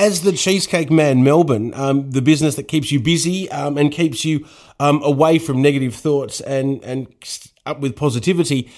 As 0.00 0.22
the 0.22 0.32
Cheesecake 0.32 0.90
Man 0.90 1.22
Melbourne, 1.22 1.74
um, 1.74 2.10
the 2.10 2.22
business 2.22 2.56
that 2.56 2.68
keeps 2.68 2.90
you 2.90 2.98
busy 2.98 3.50
um, 3.50 3.76
and 3.76 3.92
keeps 3.92 4.24
you 4.24 4.46
um, 4.80 5.02
away 5.02 5.38
from 5.38 5.60
negative 5.60 5.94
thoughts 5.94 6.40
and 6.40 6.82
and 6.82 7.06
up 7.66 7.80
with 7.80 7.96
positivity. 7.96 8.72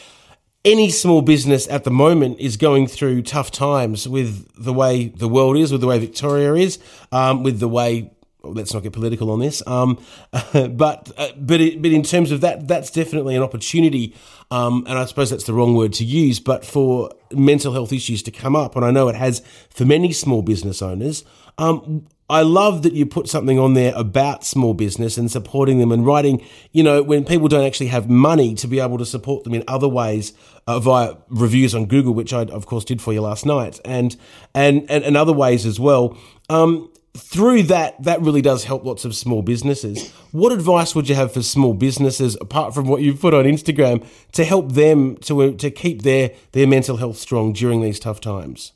Any 0.64 0.90
small 0.90 1.22
business 1.22 1.68
at 1.68 1.84
the 1.84 1.92
moment 1.92 2.40
is 2.40 2.56
going 2.56 2.88
through 2.88 3.22
tough 3.22 3.52
times 3.52 4.08
with 4.08 4.48
the 4.56 4.72
way 4.72 5.08
the 5.08 5.28
world 5.28 5.56
is, 5.56 5.70
with 5.70 5.80
the 5.80 5.86
way 5.86 6.00
Victoria 6.00 6.54
is, 6.54 6.80
um, 7.12 7.44
with 7.44 7.60
the 7.60 7.68
way. 7.68 8.10
Let's 8.44 8.74
not 8.74 8.82
get 8.82 8.92
political 8.92 9.30
on 9.30 9.40
this, 9.40 9.62
um, 9.66 9.98
but 10.52 11.12
uh, 11.16 11.28
but 11.36 11.60
it, 11.60 11.82
but 11.82 11.90
in 11.90 12.02
terms 12.02 12.30
of 12.30 12.40
that, 12.40 12.68
that's 12.68 12.90
definitely 12.90 13.36
an 13.36 13.42
opportunity, 13.42 14.14
um, 14.50 14.84
and 14.88 14.98
I 14.98 15.04
suppose 15.04 15.30
that's 15.30 15.44
the 15.44 15.54
wrong 15.54 15.74
word 15.74 15.92
to 15.94 16.04
use, 16.04 16.40
but 16.40 16.64
for 16.64 17.10
mental 17.32 17.72
health 17.72 17.92
issues 17.92 18.22
to 18.24 18.30
come 18.30 18.56
up, 18.56 18.76
and 18.76 18.84
I 18.84 18.90
know 18.90 19.08
it 19.08 19.16
has 19.16 19.42
for 19.70 19.84
many 19.84 20.12
small 20.12 20.42
business 20.42 20.82
owners. 20.82 21.24
Um, 21.58 22.06
I 22.32 22.40
love 22.40 22.82
that 22.84 22.94
you 22.94 23.04
put 23.04 23.28
something 23.28 23.58
on 23.58 23.74
there 23.74 23.92
about 23.94 24.42
small 24.42 24.72
business 24.72 25.18
and 25.18 25.30
supporting 25.30 25.78
them 25.78 25.92
and 25.92 26.06
writing, 26.06 26.42
you 26.70 26.82
know, 26.82 27.02
when 27.02 27.26
people 27.26 27.46
don't 27.46 27.66
actually 27.66 27.88
have 27.88 28.08
money 28.08 28.54
to 28.54 28.66
be 28.66 28.80
able 28.80 28.96
to 28.98 29.04
support 29.04 29.44
them 29.44 29.52
in 29.52 29.64
other 29.68 29.88
ways 29.88 30.32
uh, 30.66 30.78
via 30.78 31.16
reviews 31.28 31.74
on 31.74 31.86
Google, 31.86 32.14
which 32.14 32.32
I, 32.32 32.42
of 32.44 32.64
course, 32.64 32.84
did 32.84 33.02
for 33.02 33.12
you 33.12 33.20
last 33.20 33.44
night, 33.44 33.80
and 33.84 34.16
and 34.54 34.90
and, 34.90 35.04
and 35.04 35.16
other 35.16 35.32
ways 35.32 35.66
as 35.66 35.78
well. 35.78 36.16
Um, 36.48 36.91
through 37.14 37.64
that, 37.64 38.02
that 38.02 38.20
really 38.22 38.40
does 38.40 38.64
help 38.64 38.84
lots 38.84 39.04
of 39.04 39.14
small 39.14 39.42
businesses. 39.42 40.10
What 40.30 40.52
advice 40.52 40.94
would 40.94 41.08
you 41.08 41.14
have 41.14 41.32
for 41.32 41.42
small 41.42 41.74
businesses, 41.74 42.36
apart 42.40 42.74
from 42.74 42.86
what 42.88 43.02
you've 43.02 43.20
put 43.20 43.34
on 43.34 43.44
Instagram, 43.44 44.06
to 44.32 44.44
help 44.44 44.72
them 44.72 45.16
to 45.18 45.54
to 45.56 45.70
keep 45.70 46.02
their 46.02 46.30
their 46.52 46.66
mental 46.66 46.96
health 46.96 47.18
strong 47.18 47.52
during 47.52 47.82
these 47.82 48.00
tough 48.00 48.20
times? 48.20 48.72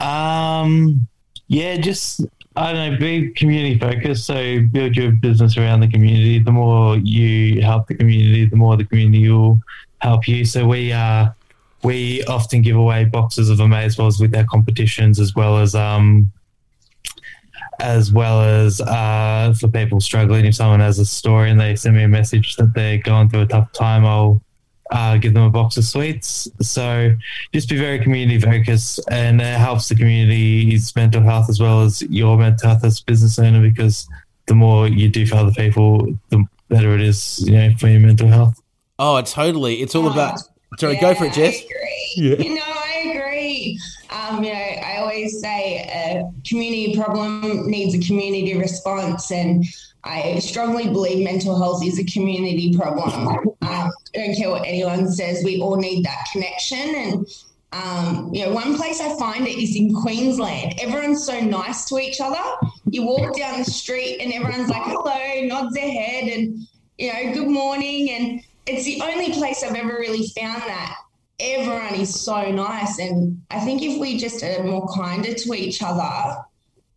Um, 0.00 1.06
yeah, 1.46 1.76
just 1.76 2.22
I 2.56 2.72
don't 2.72 2.92
know, 2.92 2.98
be 2.98 3.30
community 3.30 3.78
focused. 3.78 4.26
So 4.26 4.60
build 4.72 4.96
your 4.96 5.12
business 5.12 5.56
around 5.56 5.80
the 5.80 5.88
community. 5.88 6.40
The 6.40 6.52
more 6.52 6.96
you 6.96 7.62
help 7.62 7.86
the 7.86 7.94
community, 7.94 8.44
the 8.46 8.56
more 8.56 8.76
the 8.76 8.84
community 8.84 9.30
will 9.30 9.60
help 10.00 10.26
you. 10.26 10.44
So 10.44 10.66
we 10.66 10.92
uh 10.92 11.28
we 11.82 12.24
often 12.24 12.60
give 12.60 12.76
away 12.76 13.04
boxes 13.04 13.48
of 13.50 13.58
amazeballs 13.58 14.20
with 14.20 14.34
our 14.34 14.44
competitions 14.44 15.20
as 15.20 15.34
well 15.34 15.58
as 15.58 15.74
um 15.76 16.30
as 17.80 18.12
well 18.12 18.42
as 18.42 18.80
uh, 18.80 19.54
for 19.58 19.68
people 19.68 20.00
struggling. 20.00 20.44
If 20.44 20.54
someone 20.54 20.80
has 20.80 20.98
a 20.98 21.04
story 21.04 21.50
and 21.50 21.60
they 21.60 21.76
send 21.76 21.96
me 21.96 22.02
a 22.02 22.08
message 22.08 22.56
that 22.56 22.74
they're 22.74 22.98
going 22.98 23.28
through 23.28 23.42
a 23.42 23.46
tough 23.46 23.72
time, 23.72 24.04
I'll 24.04 24.42
uh, 24.90 25.16
give 25.16 25.34
them 25.34 25.44
a 25.44 25.50
box 25.50 25.76
of 25.76 25.84
sweets. 25.84 26.48
So 26.60 27.14
just 27.52 27.68
be 27.68 27.76
very 27.76 27.98
community 27.98 28.40
focused, 28.40 29.00
and 29.10 29.40
it 29.40 29.58
helps 29.58 29.88
the 29.88 29.94
community's 29.94 30.94
mental 30.96 31.22
health 31.22 31.48
as 31.48 31.60
well 31.60 31.82
as 31.82 32.02
your 32.02 32.36
mental 32.36 32.68
health 32.68 32.84
as 32.84 33.00
a 33.00 33.04
business 33.04 33.38
owner. 33.38 33.60
Because 33.60 34.08
the 34.46 34.54
more 34.54 34.88
you 34.88 35.08
do 35.08 35.26
for 35.26 35.36
other 35.36 35.52
people, 35.52 36.06
the 36.30 36.44
better 36.68 36.94
it 36.94 37.00
is, 37.00 37.40
you 37.46 37.52
know, 37.52 37.74
for 37.78 37.88
your 37.88 38.00
mental 38.00 38.28
health. 38.28 38.60
Oh, 38.98 39.20
totally. 39.22 39.76
It's 39.76 39.94
all 39.94 40.10
about. 40.10 40.40
Sorry, 40.78 40.94
yeah, 40.94 41.00
go 41.00 41.14
for 41.14 41.24
it, 41.24 41.32
Jess. 41.32 41.54
I 41.54 41.64
agree. 41.64 42.12
Yeah. 42.16 42.36
You 42.36 42.54
know, 42.54 42.69
Um, 44.10 44.44
you 44.44 44.52
know, 44.52 44.58
I 44.58 44.98
always 44.98 45.40
say 45.40 45.60
a 46.02 46.30
community 46.48 46.96
problem 46.96 47.70
needs 47.70 47.94
a 47.94 48.00
community 48.06 48.56
response, 48.56 49.30
and 49.30 49.64
I 50.04 50.38
strongly 50.38 50.86
believe 50.88 51.22
mental 51.22 51.58
health 51.58 51.84
is 51.84 51.98
a 51.98 52.04
community 52.04 52.74
problem. 52.76 53.10
Um, 53.38 53.56
I 53.62 53.90
don't 54.14 54.36
care 54.36 54.50
what 54.50 54.66
anyone 54.66 55.10
says, 55.10 55.44
we 55.44 55.60
all 55.60 55.76
need 55.76 56.04
that 56.04 56.26
connection. 56.32 56.94
And, 57.02 57.26
um, 57.72 58.30
you 58.34 58.44
know, 58.44 58.52
one 58.52 58.76
place 58.76 59.00
I 59.00 59.16
find 59.18 59.46
it 59.46 59.58
is 59.62 59.76
in 59.76 59.94
Queensland. 59.94 60.74
Everyone's 60.80 61.24
so 61.24 61.38
nice 61.38 61.84
to 61.90 61.98
each 61.98 62.20
other. 62.20 62.44
You 62.90 63.04
walk 63.04 63.36
down 63.36 63.58
the 63.58 63.64
street 63.64 64.20
and 64.20 64.32
everyone's 64.32 64.70
like, 64.70 64.82
hello, 64.84 65.46
nods 65.46 65.74
their 65.74 65.90
head, 65.90 66.24
and, 66.28 66.58
you 66.98 67.12
know, 67.12 67.34
good 67.34 67.48
morning. 67.48 68.10
And 68.10 68.42
it's 68.66 68.84
the 68.84 69.02
only 69.02 69.32
place 69.32 69.62
I've 69.62 69.76
ever 69.76 69.94
really 69.98 70.26
found 70.28 70.62
that 70.62 70.96
everyone 71.40 71.94
is 71.94 72.20
so 72.20 72.50
nice. 72.50 72.98
And 72.98 73.42
I 73.50 73.60
think 73.60 73.82
if 73.82 73.98
we 73.98 74.18
just 74.18 74.42
are 74.42 74.62
more 74.62 74.88
kinder 74.94 75.34
to 75.34 75.54
each 75.54 75.82
other, 75.82 76.36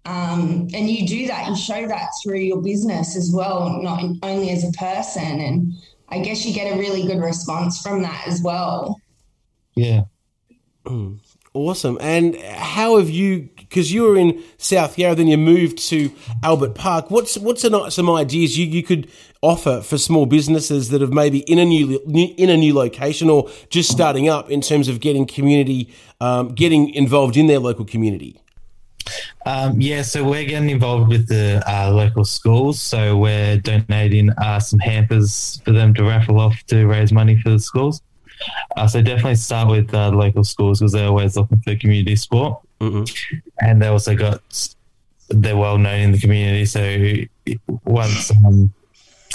um, 0.06 0.68
and 0.74 0.90
you 0.90 1.08
do 1.08 1.28
that, 1.28 1.48
you 1.48 1.56
show 1.56 1.88
that 1.88 2.10
through 2.22 2.40
your 2.40 2.62
business 2.62 3.16
as 3.16 3.32
well, 3.34 3.82
not 3.82 4.04
only 4.22 4.50
as 4.50 4.68
a 4.68 4.72
person. 4.74 5.40
And 5.40 5.74
I 6.10 6.20
guess 6.20 6.46
you 6.46 6.54
get 6.54 6.74
a 6.74 6.78
really 6.78 7.08
good 7.08 7.20
response 7.20 7.82
from 7.82 8.02
that 8.02 8.28
as 8.28 8.42
well. 8.42 9.00
Yeah. 9.76 10.04
Mm. 10.86 11.20
Awesome. 11.54 11.98
And 12.02 12.36
how 12.36 12.98
have 12.98 13.10
you? 13.10 13.50
Because 13.74 13.92
you 13.92 14.04
were 14.04 14.16
in 14.16 14.44
South 14.60 15.00
Yarra, 15.00 15.16
then 15.16 15.26
you 15.26 15.38
moved 15.38 15.80
to 15.90 16.12
Albert 16.44 16.76
Park. 16.76 17.10
What's 17.10 17.40
what's 17.40 17.64
an, 17.64 17.90
some 17.90 18.08
ideas 18.08 18.56
you, 18.56 18.68
you 18.68 18.84
could 18.84 19.10
offer 19.42 19.82
for 19.82 19.98
small 19.98 20.28
businesses 20.28 20.90
that 20.90 21.02
have 21.02 21.12
maybe 21.12 21.40
in 21.40 21.58
a 21.58 21.66
new 21.66 22.00
in 22.38 22.52
a 22.52 22.56
new 22.56 22.76
location 22.76 23.32
or 23.32 23.50
just 23.72 23.92
starting 23.92 24.30
up 24.30 24.52
in 24.52 24.62
terms 24.62 24.88
of 24.88 25.00
getting 25.00 25.26
community, 25.26 25.92
um, 26.22 26.50
getting 26.54 26.94
involved 26.94 27.36
in 27.36 27.48
their 27.48 27.58
local 27.58 27.84
community? 27.84 28.40
Um, 29.48 29.82
yeah, 29.82 30.04
so 30.04 30.24
we're 30.24 30.46
getting 30.46 30.70
involved 30.70 31.10
with 31.10 31.28
the 31.28 31.64
uh, 31.68 31.92
local 31.92 32.26
schools. 32.26 32.80
So 32.80 33.18
we're 33.18 33.58
donating 33.58 34.30
uh, 34.38 34.60
some 34.60 34.80
hampers 34.80 35.60
for 35.66 35.72
them 35.72 35.96
to 35.96 36.04
raffle 36.04 36.40
off 36.40 36.56
to 36.68 36.86
raise 36.86 37.12
money 37.12 37.42
for 37.42 37.50
the 37.50 37.60
schools. 37.60 38.04
Uh, 38.78 38.88
so 38.88 39.02
definitely 39.02 39.36
start 39.36 39.70
with 39.70 39.94
uh, 39.94 40.10
local 40.10 40.44
schools 40.44 40.80
because 40.80 40.92
they're 40.94 41.08
always 41.08 41.36
looking 41.38 41.60
for 41.60 41.76
community 41.76 42.16
sport, 42.16 42.60
mm-hmm. 42.92 43.38
and 43.62 43.82
they 43.82 43.88
also 43.88 44.16
got 44.16 44.42
they're 45.30 45.58
well 45.58 45.78
known 45.78 46.00
in 46.00 46.12
the 46.12 46.20
community. 46.20 46.66
So 46.66 47.58
once 47.86 48.32
um, 48.46 48.74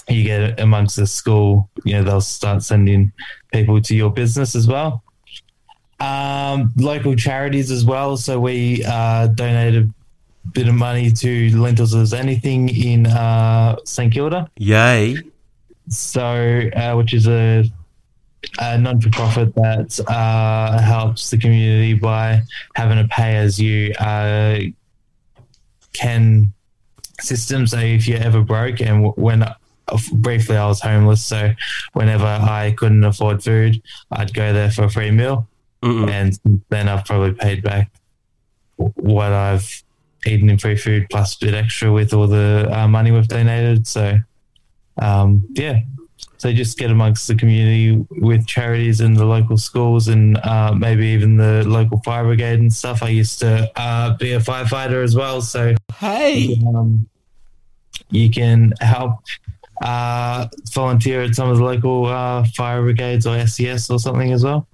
you 0.08 0.24
get 0.24 0.60
amongst 0.60 0.96
the 0.96 1.06
school, 1.06 1.68
you 1.84 1.94
know 1.94 2.02
they'll 2.02 2.20
start 2.20 2.62
sending 2.62 3.12
people 3.52 3.80
to 3.82 3.94
your 3.94 4.10
business 4.10 4.54
as 4.54 4.66
well. 4.66 5.02
Um, 6.00 6.72
local 6.76 7.16
charities 7.16 7.70
as 7.70 7.84
well. 7.84 8.16
So 8.16 8.38
we 8.38 8.84
uh, 8.84 9.26
donated 9.28 9.90
a 10.44 10.48
bit 10.48 10.68
of 10.68 10.74
money 10.74 11.10
to 11.10 11.56
Lentils 11.58 11.94
as 11.94 12.14
Anything 12.14 12.68
in 12.68 13.06
uh, 13.06 13.76
St 13.84 14.12
Kilda. 14.12 14.48
Yay! 14.56 15.16
So, 15.88 16.70
uh, 16.76 16.94
which 16.94 17.14
is 17.14 17.26
a 17.26 17.64
a 18.58 18.78
non 18.78 19.00
for 19.00 19.10
profit 19.10 19.54
that 19.54 19.98
uh, 20.08 20.80
helps 20.80 21.30
the 21.30 21.38
community 21.38 21.94
by 21.94 22.42
having 22.74 22.98
a 22.98 23.08
pay 23.08 23.36
as 23.36 23.58
you 23.58 23.92
uh, 23.94 24.60
can 25.92 26.52
system. 27.20 27.66
So 27.66 27.78
if 27.78 28.06
you're 28.06 28.22
ever 28.22 28.42
broke, 28.42 28.80
and 28.80 29.12
when 29.16 29.42
uh, 29.42 29.54
briefly 30.12 30.56
I 30.56 30.66
was 30.66 30.80
homeless, 30.80 31.24
so 31.24 31.52
whenever 31.92 32.26
I 32.26 32.74
couldn't 32.76 33.04
afford 33.04 33.42
food, 33.42 33.82
I'd 34.10 34.34
go 34.34 34.52
there 34.52 34.70
for 34.70 34.84
a 34.84 34.90
free 34.90 35.10
meal, 35.10 35.48
Mm-mm. 35.82 36.08
and 36.08 36.62
then 36.68 36.88
I've 36.88 37.04
probably 37.04 37.34
paid 37.34 37.62
back 37.62 37.90
what 38.76 39.32
I've 39.32 39.82
eaten 40.26 40.50
in 40.50 40.58
free 40.58 40.76
food 40.76 41.06
plus 41.10 41.36
a 41.36 41.46
bit 41.46 41.54
extra 41.54 41.92
with 41.92 42.12
all 42.12 42.26
the 42.26 42.68
uh, 42.70 42.88
money 42.88 43.10
we've 43.10 43.28
donated. 43.28 43.86
So 43.86 44.18
um, 45.00 45.46
yeah, 45.52 45.80
so 46.38 46.52
just 46.52 46.78
get 46.78 46.90
amongst 46.90 47.26
the 47.26 47.34
community 47.34 48.06
with 48.10 48.46
charities 48.46 49.00
and 49.00 49.16
the 49.16 49.24
local 49.24 49.56
schools 49.56 50.06
and 50.06 50.38
uh, 50.38 50.72
maybe 50.72 51.06
even 51.08 51.36
the 51.36 51.64
local 51.66 52.00
fire 52.04 52.24
brigade 52.24 52.60
and 52.60 52.72
stuff. 52.72 53.02
I 53.02 53.08
used 53.08 53.40
to 53.40 53.70
uh, 53.76 54.16
be 54.16 54.32
a 54.32 54.40
firefighter 54.40 55.02
as 55.02 55.16
well. 55.16 55.42
So, 55.42 55.74
hey, 55.96 56.60
um, 56.66 57.08
you 58.10 58.30
can 58.30 58.72
help 58.80 59.18
uh, 59.82 60.46
volunteer 60.72 61.22
at 61.22 61.34
some 61.34 61.50
of 61.50 61.58
the 61.58 61.64
local 61.64 62.06
uh, 62.06 62.44
fire 62.54 62.82
brigades 62.82 63.26
or 63.26 63.44
SES 63.46 63.90
or 63.90 63.98
something 63.98 64.32
as 64.32 64.44
well. 64.44 64.68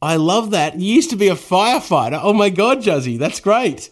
I 0.00 0.16
love 0.16 0.52
that. 0.52 0.78
You 0.78 0.94
used 0.94 1.10
to 1.10 1.16
be 1.16 1.28
a 1.28 1.34
firefighter. 1.34 2.20
Oh 2.22 2.32
my 2.32 2.50
God, 2.50 2.82
Juzzy, 2.82 3.18
that's 3.18 3.40
great. 3.40 3.90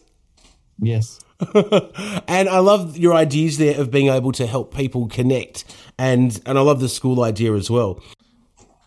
Yes. 0.81 1.18
and 1.55 2.48
I 2.48 2.59
love 2.59 2.96
your 2.96 3.14
ideas 3.14 3.59
there 3.59 3.81
of 3.81 3.90
being 3.90 4.09
able 4.09 4.33
to 4.33 4.46
help 4.46 4.74
people 4.74 5.07
connect, 5.07 5.64
and 5.96 6.40
and 6.46 6.59
I 6.59 6.62
love 6.62 6.81
the 6.81 6.88
school 6.88 7.22
idea 7.22 7.55
as 7.55 7.70
well. 7.70 8.03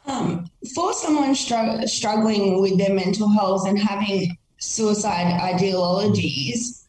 Um, 0.05 0.49
for 0.75 0.91
someone 0.93 1.33
str- 1.35 1.85
struggling 1.85 2.61
with 2.61 2.77
their 2.77 2.93
mental 2.93 3.29
health 3.29 3.67
and 3.67 3.79
having 3.79 4.37
suicide 4.57 5.39
ideologies, 5.41 6.85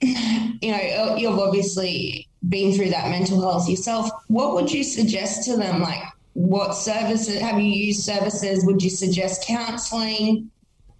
you 0.00 0.70
know, 0.70 1.16
you've 1.16 1.38
obviously 1.38 2.28
been 2.48 2.72
through 2.72 2.90
that 2.90 3.10
mental 3.10 3.40
health 3.40 3.68
yourself. 3.68 4.10
What 4.28 4.54
would 4.54 4.70
you 4.70 4.84
suggest 4.84 5.44
to 5.46 5.56
them? 5.56 5.80
Like, 5.80 6.02
what 6.34 6.74
services 6.74 7.40
have 7.40 7.58
you 7.58 7.68
used? 7.68 8.02
Services? 8.02 8.64
Would 8.64 8.82
you 8.82 8.90
suggest 8.90 9.44
counseling? 9.46 10.50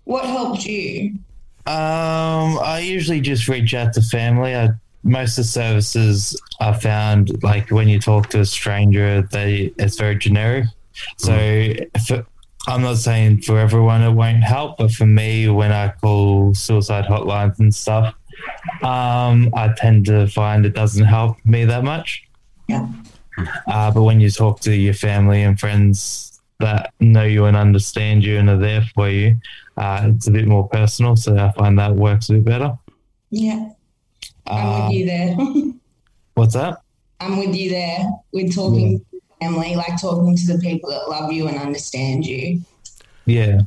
What 0.05 0.25
helped 0.25 0.65
you? 0.65 1.19
Um, 1.65 2.59
I 2.59 2.81
usually 2.85 3.21
just 3.21 3.47
reach 3.49 3.75
out 3.75 3.93
to 3.95 4.03
family. 4.03 4.55
I, 4.55 4.71
most 5.05 5.39
of 5.39 5.45
the 5.45 5.49
services 5.49 6.41
I 6.61 6.73
found, 6.73 7.43
like 7.43 7.71
when 7.71 7.89
you 7.89 8.01
talk 8.01 8.29
to 8.31 8.41
a 8.41 8.45
stranger, 8.45 9.23
they 9.31 9.73
it's 9.79 9.97
very 9.97 10.17
generic. 10.17 10.67
So 11.19 11.33
mm. 11.33 12.27
I'm 12.69 12.83
not 12.83 12.99
saying 12.99 13.43
for 13.43 13.59
everyone 13.59 14.03
it 14.03 14.13
won't 14.13 14.45
help, 14.45 14.79
but 14.79 14.93
for 14.93 15.07
me, 15.07 15.49
when 15.49 15.73
I 15.73 15.89
call 15.89 16.55
suicide 16.55 17.05
hotlines 17.05 17.59
and 17.59 17.75
stuff, 17.75 18.15
um, 18.83 19.51
I 19.55 19.73
tend 19.77 20.07
to 20.07 20.27
find 20.29 20.65
it 20.65 20.75
doesn't 20.75 21.05
help 21.05 21.37
me 21.45 21.65
that 21.65 21.85
much. 21.85 22.25
Yeah. 22.69 22.89
Uh, 23.67 23.91
but 23.91 24.03
when 24.03 24.21
you 24.21 24.31
talk 24.31 24.61
to 24.61 24.75
your 24.75 24.95
family 24.95 25.43
and 25.43 25.59
friends 25.59 26.41
that 26.61 26.93
know 27.01 27.25
you 27.25 27.47
and 27.47 27.57
understand 27.57 28.25
you 28.25 28.39
and 28.39 28.49
are 28.49 28.59
there 28.59 28.83
for 28.95 29.09
you, 29.09 29.37
uh, 29.77 30.11
it's 30.15 30.27
a 30.27 30.31
bit 30.31 30.47
more 30.47 30.69
personal, 30.69 31.17
so 31.17 31.37
I 31.37 31.53
find 31.53 31.79
that 31.79 31.95
works 31.95 32.29
a 32.29 32.35
bit 32.35 32.45
better. 32.45 32.79
Yeah, 33.31 33.71
I'm 34.47 34.67
uh, 34.67 34.87
with 34.89 34.97
you 34.97 35.07
there. 35.07 35.37
what's 36.35 36.55
that? 36.55 36.79
I'm 37.21 37.39
with 37.39 37.55
you 37.55 37.71
there. 37.71 38.07
With 38.33 38.55
talking 38.55 38.93
yeah. 38.93 39.19
to 39.19 39.23
family, 39.41 39.77
like 39.77 40.01
talking 40.01 40.37
to 40.37 40.47
the 40.47 40.59
people 40.59 40.91
that 40.91 41.09
love 41.09 41.33
you 41.33 41.49
and 41.49 41.59
understand 41.59 42.27
you. 42.27 42.61
Yeah. 43.27 43.63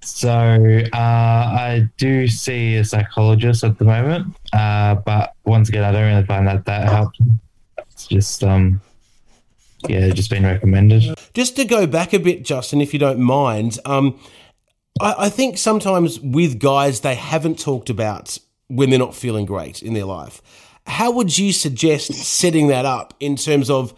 So 0.00 0.30
uh, 0.30 0.96
I 0.96 1.88
do 1.96 2.28
see 2.28 2.76
a 2.76 2.84
psychologist 2.84 3.64
at 3.64 3.78
the 3.78 3.84
moment, 3.84 4.34
uh, 4.52 4.94
but 4.96 5.34
once 5.44 5.68
again, 5.68 5.84
I 5.84 5.92
don't 5.92 6.06
really 6.06 6.24
find 6.24 6.46
that 6.46 6.64
that 6.64 6.88
helps. 6.88 7.18
It's 7.78 8.06
just 8.06 8.44
um, 8.44 8.80
yeah, 9.86 10.08
just 10.10 10.30
been 10.30 10.44
recommended. 10.44 11.14
Just 11.34 11.56
to 11.56 11.64
go 11.64 11.86
back 11.86 12.12
a 12.12 12.18
bit, 12.18 12.44
Justin, 12.44 12.80
if 12.80 12.92
you 12.92 12.98
don't 12.98 13.20
mind, 13.20 13.78
um, 13.84 14.18
I, 15.00 15.14
I 15.18 15.28
think 15.28 15.58
sometimes 15.58 16.20
with 16.20 16.58
guys 16.58 17.00
they 17.00 17.14
haven't 17.14 17.58
talked 17.58 17.90
about 17.90 18.38
when 18.68 18.90
they're 18.90 18.98
not 18.98 19.14
feeling 19.14 19.46
great 19.46 19.82
in 19.82 19.94
their 19.94 20.04
life. 20.04 20.42
How 20.86 21.10
would 21.10 21.36
you 21.36 21.52
suggest 21.52 22.12
setting 22.14 22.68
that 22.68 22.84
up 22.84 23.14
in 23.20 23.36
terms 23.36 23.68
of 23.70 23.94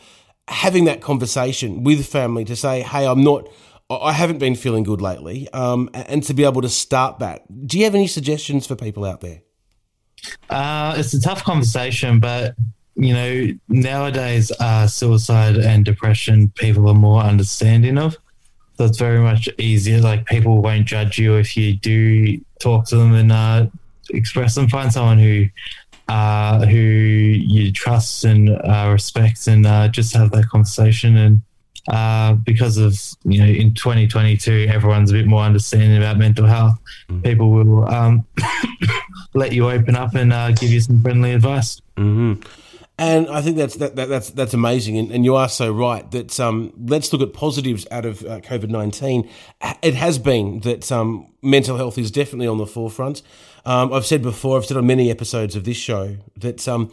having 0.49 0.85
that 0.85 1.01
conversation 1.01 1.85
with 1.85 2.07
family 2.07 2.45
to 2.47 2.57
say, 2.57 2.83
"Hey, 2.83 3.07
I'm 3.07 3.23
not." 3.23 3.49
I 3.89 4.13
haven't 4.13 4.39
been 4.39 4.55
feeling 4.55 4.85
good 4.85 5.01
lately, 5.01 5.49
um, 5.53 5.91
and 5.95 6.23
to 6.25 6.35
be 6.35 6.45
able 6.45 6.63
to 6.63 6.69
start 6.69 7.19
that. 7.19 7.43
Do 7.67 7.77
you 7.77 7.85
have 7.85 7.95
any 7.97 8.07
suggestions 8.07 8.65
for 8.65 8.77
people 8.77 9.05
out 9.05 9.21
there? 9.21 9.43
Uh, 10.49 10.95
it's 10.97 11.13
a 11.13 11.21
tough 11.21 11.43
conversation, 11.43 12.21
but 12.21 12.55
you 12.95 13.15
know, 13.15 13.47
nowadays, 13.69 14.53
uh, 14.61 14.87
suicide 14.87 15.57
and 15.57 15.85
depression, 15.85 16.53
people 16.55 16.89
are 16.89 16.95
more 16.95 17.23
understanding 17.23 17.99
of. 17.99 18.17
So 18.81 18.87
it's 18.87 18.97
very 18.97 19.19
much 19.19 19.47
easier. 19.59 20.01
Like 20.01 20.25
people 20.25 20.63
won't 20.63 20.87
judge 20.87 21.19
you 21.19 21.35
if 21.35 21.55
you 21.55 21.75
do 21.75 22.41
talk 22.61 22.87
to 22.87 22.97
them 22.97 23.13
and 23.13 23.31
uh, 23.31 23.67
express 24.09 24.55
them. 24.55 24.71
Find 24.71 24.91
someone 24.91 25.19
who 25.19 25.49
uh, 26.09 26.65
who 26.65 26.79
you 26.79 27.73
trust 27.73 28.25
and 28.25 28.49
uh, 28.49 28.89
respect, 28.91 29.47
and 29.49 29.67
uh, 29.67 29.89
just 29.89 30.17
have 30.17 30.31
that 30.31 30.49
conversation. 30.49 31.19
And 31.19 31.43
uh, 31.89 32.33
because 32.33 32.79
of 32.79 32.99
you 33.25 33.41
know, 33.41 33.53
in 33.53 33.75
2022, 33.75 34.69
everyone's 34.71 35.11
a 35.11 35.13
bit 35.13 35.27
more 35.27 35.43
understanding 35.43 35.99
about 35.99 36.17
mental 36.17 36.47
health. 36.47 36.79
Mm-hmm. 37.11 37.21
People 37.21 37.51
will 37.51 37.87
um, 37.87 38.27
let 39.35 39.53
you 39.53 39.69
open 39.69 39.95
up 39.95 40.15
and 40.15 40.33
uh, 40.33 40.53
give 40.53 40.71
you 40.71 40.81
some 40.81 41.03
friendly 41.03 41.33
advice. 41.33 41.83
Mm-hmm. 41.99 42.41
And 43.01 43.31
I 43.31 43.41
think 43.41 43.57
that's 43.57 43.77
that, 43.77 43.97
that, 43.97 44.11
that's 44.11 44.29
that's 44.29 44.53
amazing, 44.53 44.99
and, 44.99 45.11
and, 45.11 45.25
you 45.25 45.35
are 45.35 45.49
so 45.49 45.73
right. 45.73 46.09
That 46.11 46.39
um, 46.39 46.71
let's 46.79 47.11
look 47.15 47.23
at 47.23 47.33
positives 47.33 47.87
out 47.91 48.05
of 48.05 48.23
uh, 48.27 48.41
COVID 48.41 48.69
nineteen. 48.69 49.27
It 49.81 49.95
has 49.95 50.19
been 50.19 50.61
that 50.61 50.93
um, 50.93 51.33
mental 51.41 51.79
health 51.79 51.97
is 51.97 52.11
definitely 52.11 52.47
on 52.47 52.59
the 52.59 52.67
forefront. 52.67 53.23
Um, 53.65 53.91
I've 53.91 54.05
said 54.05 54.21
before, 54.21 54.59
I've 54.59 54.67
said 54.67 54.77
on 54.77 54.87
many 54.87 55.11
episodes 55.11 55.57
of 55.57 55.65
this 55.65 55.79
show 55.79 56.19
that 56.37 56.69
um, 56.69 56.93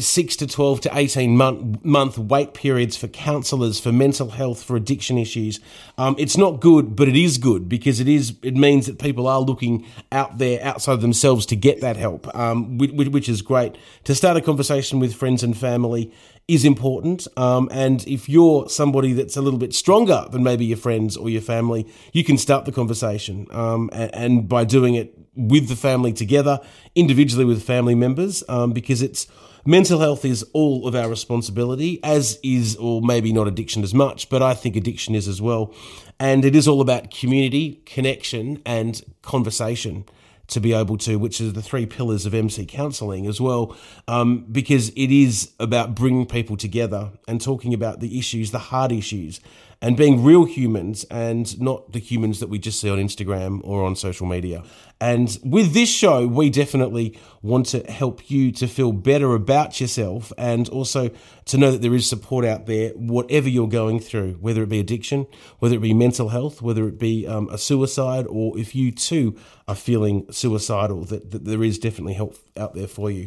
six 0.00 0.36
to 0.36 0.46
12 0.46 0.82
to 0.82 0.96
18 0.96 1.36
month, 1.36 1.84
month 1.84 2.18
wait 2.18 2.54
periods 2.54 2.96
for 2.96 3.08
counsellors, 3.08 3.80
for 3.80 3.92
mental 3.92 4.30
health, 4.30 4.62
for 4.62 4.76
addiction 4.76 5.18
issues. 5.18 5.60
Um, 5.98 6.14
it's 6.18 6.36
not 6.36 6.60
good, 6.60 6.96
but 6.96 7.08
it 7.08 7.16
is 7.16 7.38
good 7.38 7.68
because 7.68 8.00
it 8.00 8.08
is, 8.08 8.34
it 8.42 8.54
means 8.54 8.86
that 8.86 8.98
people 8.98 9.26
are 9.26 9.40
looking 9.40 9.86
out 10.10 10.38
there 10.38 10.62
outside 10.62 11.00
themselves 11.00 11.46
to 11.46 11.56
get 11.56 11.80
that 11.80 11.96
help, 11.96 12.34
um, 12.34 12.78
which, 12.78 12.90
which, 12.90 13.28
is 13.28 13.42
great. 13.42 13.76
To 14.04 14.14
start 14.14 14.36
a 14.36 14.40
conversation 14.40 14.98
with 14.98 15.14
friends 15.14 15.42
and 15.42 15.56
family 15.56 16.12
is 16.48 16.64
important. 16.64 17.26
Um, 17.36 17.68
and 17.72 18.06
if 18.06 18.28
you're 18.28 18.68
somebody 18.68 19.12
that's 19.12 19.36
a 19.36 19.42
little 19.42 19.58
bit 19.58 19.74
stronger 19.74 20.26
than 20.30 20.42
maybe 20.42 20.64
your 20.64 20.76
friends 20.76 21.16
or 21.16 21.30
your 21.30 21.40
family, 21.40 21.86
you 22.12 22.24
can 22.24 22.36
start 22.36 22.64
the 22.64 22.72
conversation. 22.72 23.46
Um, 23.50 23.90
and, 23.92 24.14
and, 24.14 24.48
by 24.48 24.64
doing 24.64 24.94
it 24.94 25.16
with 25.34 25.68
the 25.68 25.76
family 25.76 26.12
together, 26.12 26.60
individually 26.94 27.44
with 27.44 27.62
family 27.62 27.94
members, 27.94 28.42
um, 28.48 28.72
because 28.72 29.02
it's, 29.02 29.26
mental 29.64 30.00
health 30.00 30.24
is 30.24 30.44
all 30.52 30.88
of 30.88 30.94
our 30.94 31.08
responsibility, 31.08 32.00
as 32.02 32.38
is, 32.42 32.76
or 32.76 33.00
maybe 33.00 33.32
not 33.32 33.46
addiction 33.46 33.82
as 33.82 33.94
much, 33.94 34.28
but 34.28 34.42
I 34.42 34.54
think 34.54 34.76
addiction 34.76 35.14
is 35.14 35.28
as 35.28 35.40
well. 35.40 35.72
And 36.18 36.44
it 36.44 36.56
is 36.56 36.66
all 36.66 36.80
about 36.80 37.10
community, 37.10 37.82
connection, 37.86 38.60
and 38.66 39.00
conversation 39.22 40.04
to 40.52 40.60
be 40.60 40.72
able 40.72 40.96
to, 40.98 41.16
which 41.16 41.40
is 41.40 41.52
the 41.52 41.62
three 41.62 41.86
pillars 41.86 42.26
of 42.26 42.34
MC 42.34 42.64
counselling 42.66 43.26
as 43.26 43.40
well, 43.40 43.76
um, 44.08 44.46
because 44.50 44.90
it 44.90 45.10
is 45.10 45.52
about 45.58 45.94
bringing 45.94 46.26
people 46.26 46.56
together 46.56 47.10
and 47.26 47.40
talking 47.40 47.74
about 47.74 48.00
the 48.00 48.18
issues, 48.18 48.50
the 48.50 48.58
hard 48.58 48.92
issues, 48.92 49.40
and 49.82 49.96
being 49.96 50.22
real 50.22 50.44
humans 50.44 51.04
and 51.10 51.60
not 51.60 51.90
the 51.92 51.98
humans 51.98 52.38
that 52.38 52.48
we 52.48 52.56
just 52.56 52.80
see 52.80 52.88
on 52.88 52.98
Instagram 52.98 53.60
or 53.64 53.84
on 53.84 53.96
social 53.96 54.26
media. 54.26 54.62
And 55.00 55.36
with 55.42 55.74
this 55.74 55.88
show, 55.88 56.28
we 56.28 56.48
definitely 56.48 57.18
want 57.42 57.66
to 57.66 57.80
help 57.90 58.30
you 58.30 58.52
to 58.52 58.68
feel 58.68 58.92
better 58.92 59.34
about 59.34 59.80
yourself 59.80 60.32
and 60.38 60.68
also 60.68 61.10
to 61.46 61.58
know 61.58 61.72
that 61.72 61.82
there 61.82 61.94
is 61.94 62.08
support 62.08 62.44
out 62.44 62.66
there, 62.66 62.90
whatever 62.90 63.48
you're 63.48 63.68
going 63.68 63.98
through, 63.98 64.34
whether 64.34 64.62
it 64.62 64.68
be 64.68 64.78
addiction, 64.78 65.26
whether 65.58 65.74
it 65.74 65.82
be 65.82 65.92
mental 65.92 66.28
health, 66.28 66.62
whether 66.62 66.86
it 66.86 67.00
be 67.00 67.26
um, 67.26 67.48
a 67.50 67.58
suicide, 67.58 68.26
or 68.28 68.56
if 68.56 68.76
you 68.76 68.92
too 68.92 69.36
are 69.66 69.74
feeling 69.74 70.30
suicidal, 70.30 71.04
that, 71.06 71.32
that 71.32 71.44
there 71.44 71.64
is 71.64 71.80
definitely 71.80 72.14
help 72.14 72.36
out 72.56 72.76
there 72.76 72.86
for 72.86 73.10
you. 73.10 73.26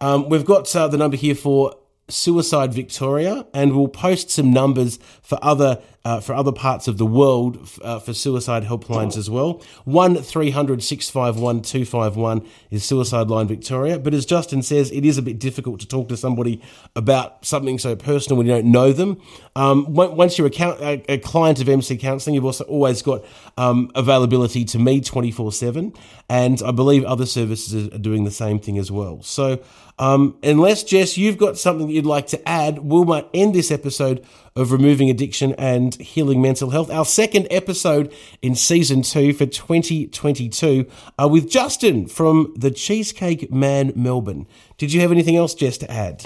Um, 0.00 0.28
we've 0.28 0.44
got 0.44 0.74
uh, 0.76 0.86
the 0.86 0.96
number 0.96 1.16
here 1.16 1.34
for 1.34 1.76
Suicide 2.08 2.74
Victoria, 2.74 3.46
and 3.54 3.74
we'll 3.74 3.88
post 3.88 4.30
some 4.30 4.52
numbers 4.52 4.98
for 5.22 5.38
other 5.42 5.80
uh, 6.04 6.20
for 6.20 6.34
other 6.34 6.52
parts 6.52 6.88
of 6.88 6.98
the 6.98 7.06
world 7.06 7.68
uh, 7.82 7.98
for 7.98 8.12
suicide 8.12 8.64
helplines 8.64 9.16
as 9.16 9.30
well. 9.30 9.62
One 9.84 10.16
651 10.22 11.62
251 11.62 12.46
is 12.70 12.84
Suicide 12.84 13.28
Line 13.28 13.46
Victoria. 13.46 13.98
But 13.98 14.14
as 14.14 14.26
Justin 14.26 14.62
says, 14.62 14.90
it 14.90 15.04
is 15.04 15.18
a 15.18 15.22
bit 15.22 15.38
difficult 15.38 15.80
to 15.80 15.86
talk 15.86 16.08
to 16.08 16.16
somebody 16.16 16.60
about 16.96 17.44
something 17.44 17.78
so 17.78 17.94
personal 17.94 18.36
when 18.36 18.46
you 18.46 18.52
don't 18.52 18.70
know 18.70 18.92
them. 18.92 19.20
Um, 19.54 19.92
once 19.94 20.38
you're 20.38 20.46
a, 20.46 20.50
count, 20.50 20.80
a, 20.80 21.04
a, 21.12 21.18
client 21.18 21.60
of 21.60 21.68
MC 21.68 21.96
Counselling, 21.98 22.34
you've 22.34 22.44
also 22.44 22.64
always 22.64 23.02
got 23.02 23.24
um, 23.56 23.90
availability 23.94 24.64
to 24.66 24.78
me 24.78 25.00
24 25.00 25.52
7. 25.52 25.92
And 26.28 26.62
I 26.62 26.70
believe 26.70 27.04
other 27.04 27.26
services 27.26 27.92
are 27.92 27.98
doing 27.98 28.24
the 28.24 28.30
same 28.30 28.58
thing 28.58 28.78
as 28.78 28.90
well. 28.90 29.22
So 29.22 29.62
um, 29.98 30.36
unless, 30.42 30.82
Jess, 30.82 31.16
you've 31.18 31.38
got 31.38 31.58
something 31.58 31.88
you'd 31.88 32.06
like 32.06 32.26
to 32.28 32.48
add, 32.48 32.78
we 32.78 33.04
might 33.04 33.28
end 33.34 33.54
this 33.54 33.70
episode 33.70 34.24
of 34.56 34.72
Removing 34.72 35.10
Addiction 35.10 35.54
and 35.54 35.91
Healing 36.00 36.40
Mental 36.40 36.70
Health, 36.70 36.90
our 36.90 37.04
second 37.04 37.46
episode 37.50 38.12
in 38.40 38.54
season 38.54 39.02
two 39.02 39.32
for 39.32 39.46
2022, 39.46 40.86
uh, 41.18 41.28
with 41.28 41.50
Justin 41.50 42.06
from 42.06 42.52
the 42.56 42.70
Cheesecake 42.70 43.52
Man 43.52 43.92
Melbourne. 43.94 44.46
Did 44.78 44.92
you 44.92 45.00
have 45.00 45.12
anything 45.12 45.36
else, 45.36 45.54
Jess, 45.54 45.78
to 45.78 45.90
add? 45.90 46.24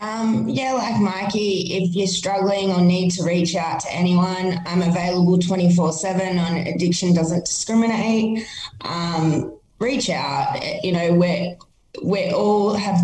Um, 0.00 0.48
yeah, 0.48 0.74
like 0.74 1.00
Mikey, 1.00 1.74
if 1.74 1.94
you're 1.96 2.06
struggling 2.06 2.70
or 2.70 2.80
need 2.80 3.10
to 3.12 3.24
reach 3.24 3.56
out 3.56 3.80
to 3.80 3.92
anyone, 3.92 4.60
I'm 4.64 4.82
available 4.82 5.38
24 5.38 5.92
7 5.92 6.38
on 6.38 6.56
Addiction 6.56 7.14
Doesn't 7.14 7.46
Discriminate. 7.46 8.46
Um, 8.82 9.58
reach 9.80 10.08
out. 10.08 10.62
You 10.84 10.92
know, 10.92 11.14
we're 11.14 11.56
we 12.02 12.30
all 12.30 12.74
have 12.74 12.96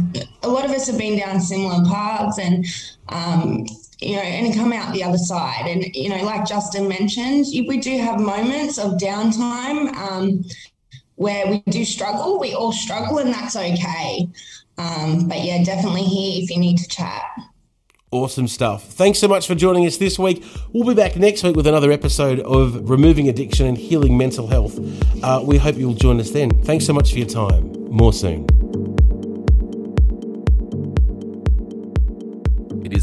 a 0.42 0.48
lot 0.48 0.64
of 0.64 0.70
us 0.70 0.86
have 0.86 0.98
been 0.98 1.18
down 1.18 1.40
similar 1.40 1.84
paths 1.84 2.38
and 2.38 2.64
um, 3.08 3.66
you 4.04 4.16
know 4.16 4.22
and 4.22 4.54
come 4.54 4.72
out 4.72 4.92
the 4.92 5.02
other 5.02 5.18
side 5.18 5.66
and 5.66 5.84
you 5.94 6.08
know 6.08 6.22
like 6.24 6.46
justin 6.46 6.88
mentioned 6.88 7.46
we 7.68 7.78
do 7.78 7.98
have 7.98 8.20
moments 8.20 8.78
of 8.78 8.92
downtime 8.92 9.94
um, 9.96 10.44
where 11.16 11.46
we 11.46 11.62
do 11.70 11.84
struggle 11.84 12.38
we 12.38 12.54
all 12.54 12.72
struggle 12.72 13.18
and 13.18 13.32
that's 13.32 13.56
okay 13.56 14.28
um, 14.78 15.28
but 15.28 15.42
yeah 15.42 15.62
definitely 15.62 16.02
here 16.02 16.42
if 16.42 16.50
you 16.50 16.58
need 16.58 16.78
to 16.78 16.88
chat 16.88 17.22
Awesome 18.14 18.46
stuff. 18.46 18.84
Thanks 18.90 19.18
so 19.18 19.26
much 19.26 19.48
for 19.48 19.56
joining 19.56 19.86
us 19.86 19.96
this 19.96 20.20
week. 20.20 20.44
We'll 20.72 20.86
be 20.86 20.94
back 20.94 21.16
next 21.16 21.42
week 21.42 21.56
with 21.56 21.66
another 21.66 21.90
episode 21.90 22.38
of 22.38 22.88
Removing 22.88 23.28
Addiction 23.28 23.66
and 23.66 23.76
Healing 23.76 24.16
Mental 24.16 24.46
Health. 24.46 24.78
Uh, 25.20 25.42
we 25.44 25.58
hope 25.58 25.74
you'll 25.74 25.94
join 25.94 26.20
us 26.20 26.30
then. 26.30 26.50
Thanks 26.62 26.86
so 26.86 26.92
much 26.92 27.10
for 27.10 27.18
your 27.18 27.26
time. 27.26 27.72
More 27.90 28.12
soon. 28.12 28.46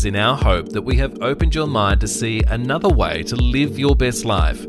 Is 0.02 0.06
in 0.06 0.16
our 0.16 0.36
hope 0.36 0.70
that 0.70 0.82
we 0.82 0.96
have 0.98 1.22
opened 1.22 1.54
your 1.54 1.68
mind 1.68 2.02
to 2.02 2.08
see 2.08 2.42
another 2.48 2.90
way 2.90 3.22
to 3.22 3.36
live 3.36 3.78
your 3.78 3.96
best 3.96 4.26
life. 4.26 4.66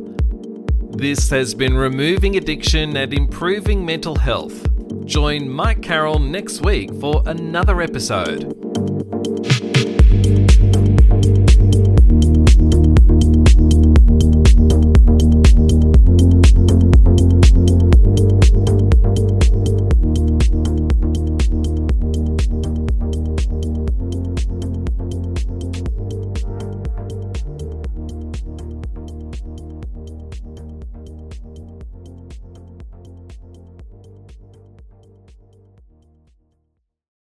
This 0.90 1.30
has 1.30 1.54
been 1.54 1.74
Removing 1.74 2.36
Addiction 2.36 2.94
and 2.98 3.14
Improving 3.14 3.86
Mental 3.86 4.14
Health. 4.14 4.68
Join 5.06 5.48
Mike 5.48 5.80
Carroll 5.80 6.18
next 6.18 6.60
week 6.60 6.92
for 7.00 7.22
another 7.24 7.80
episode. 7.80 8.91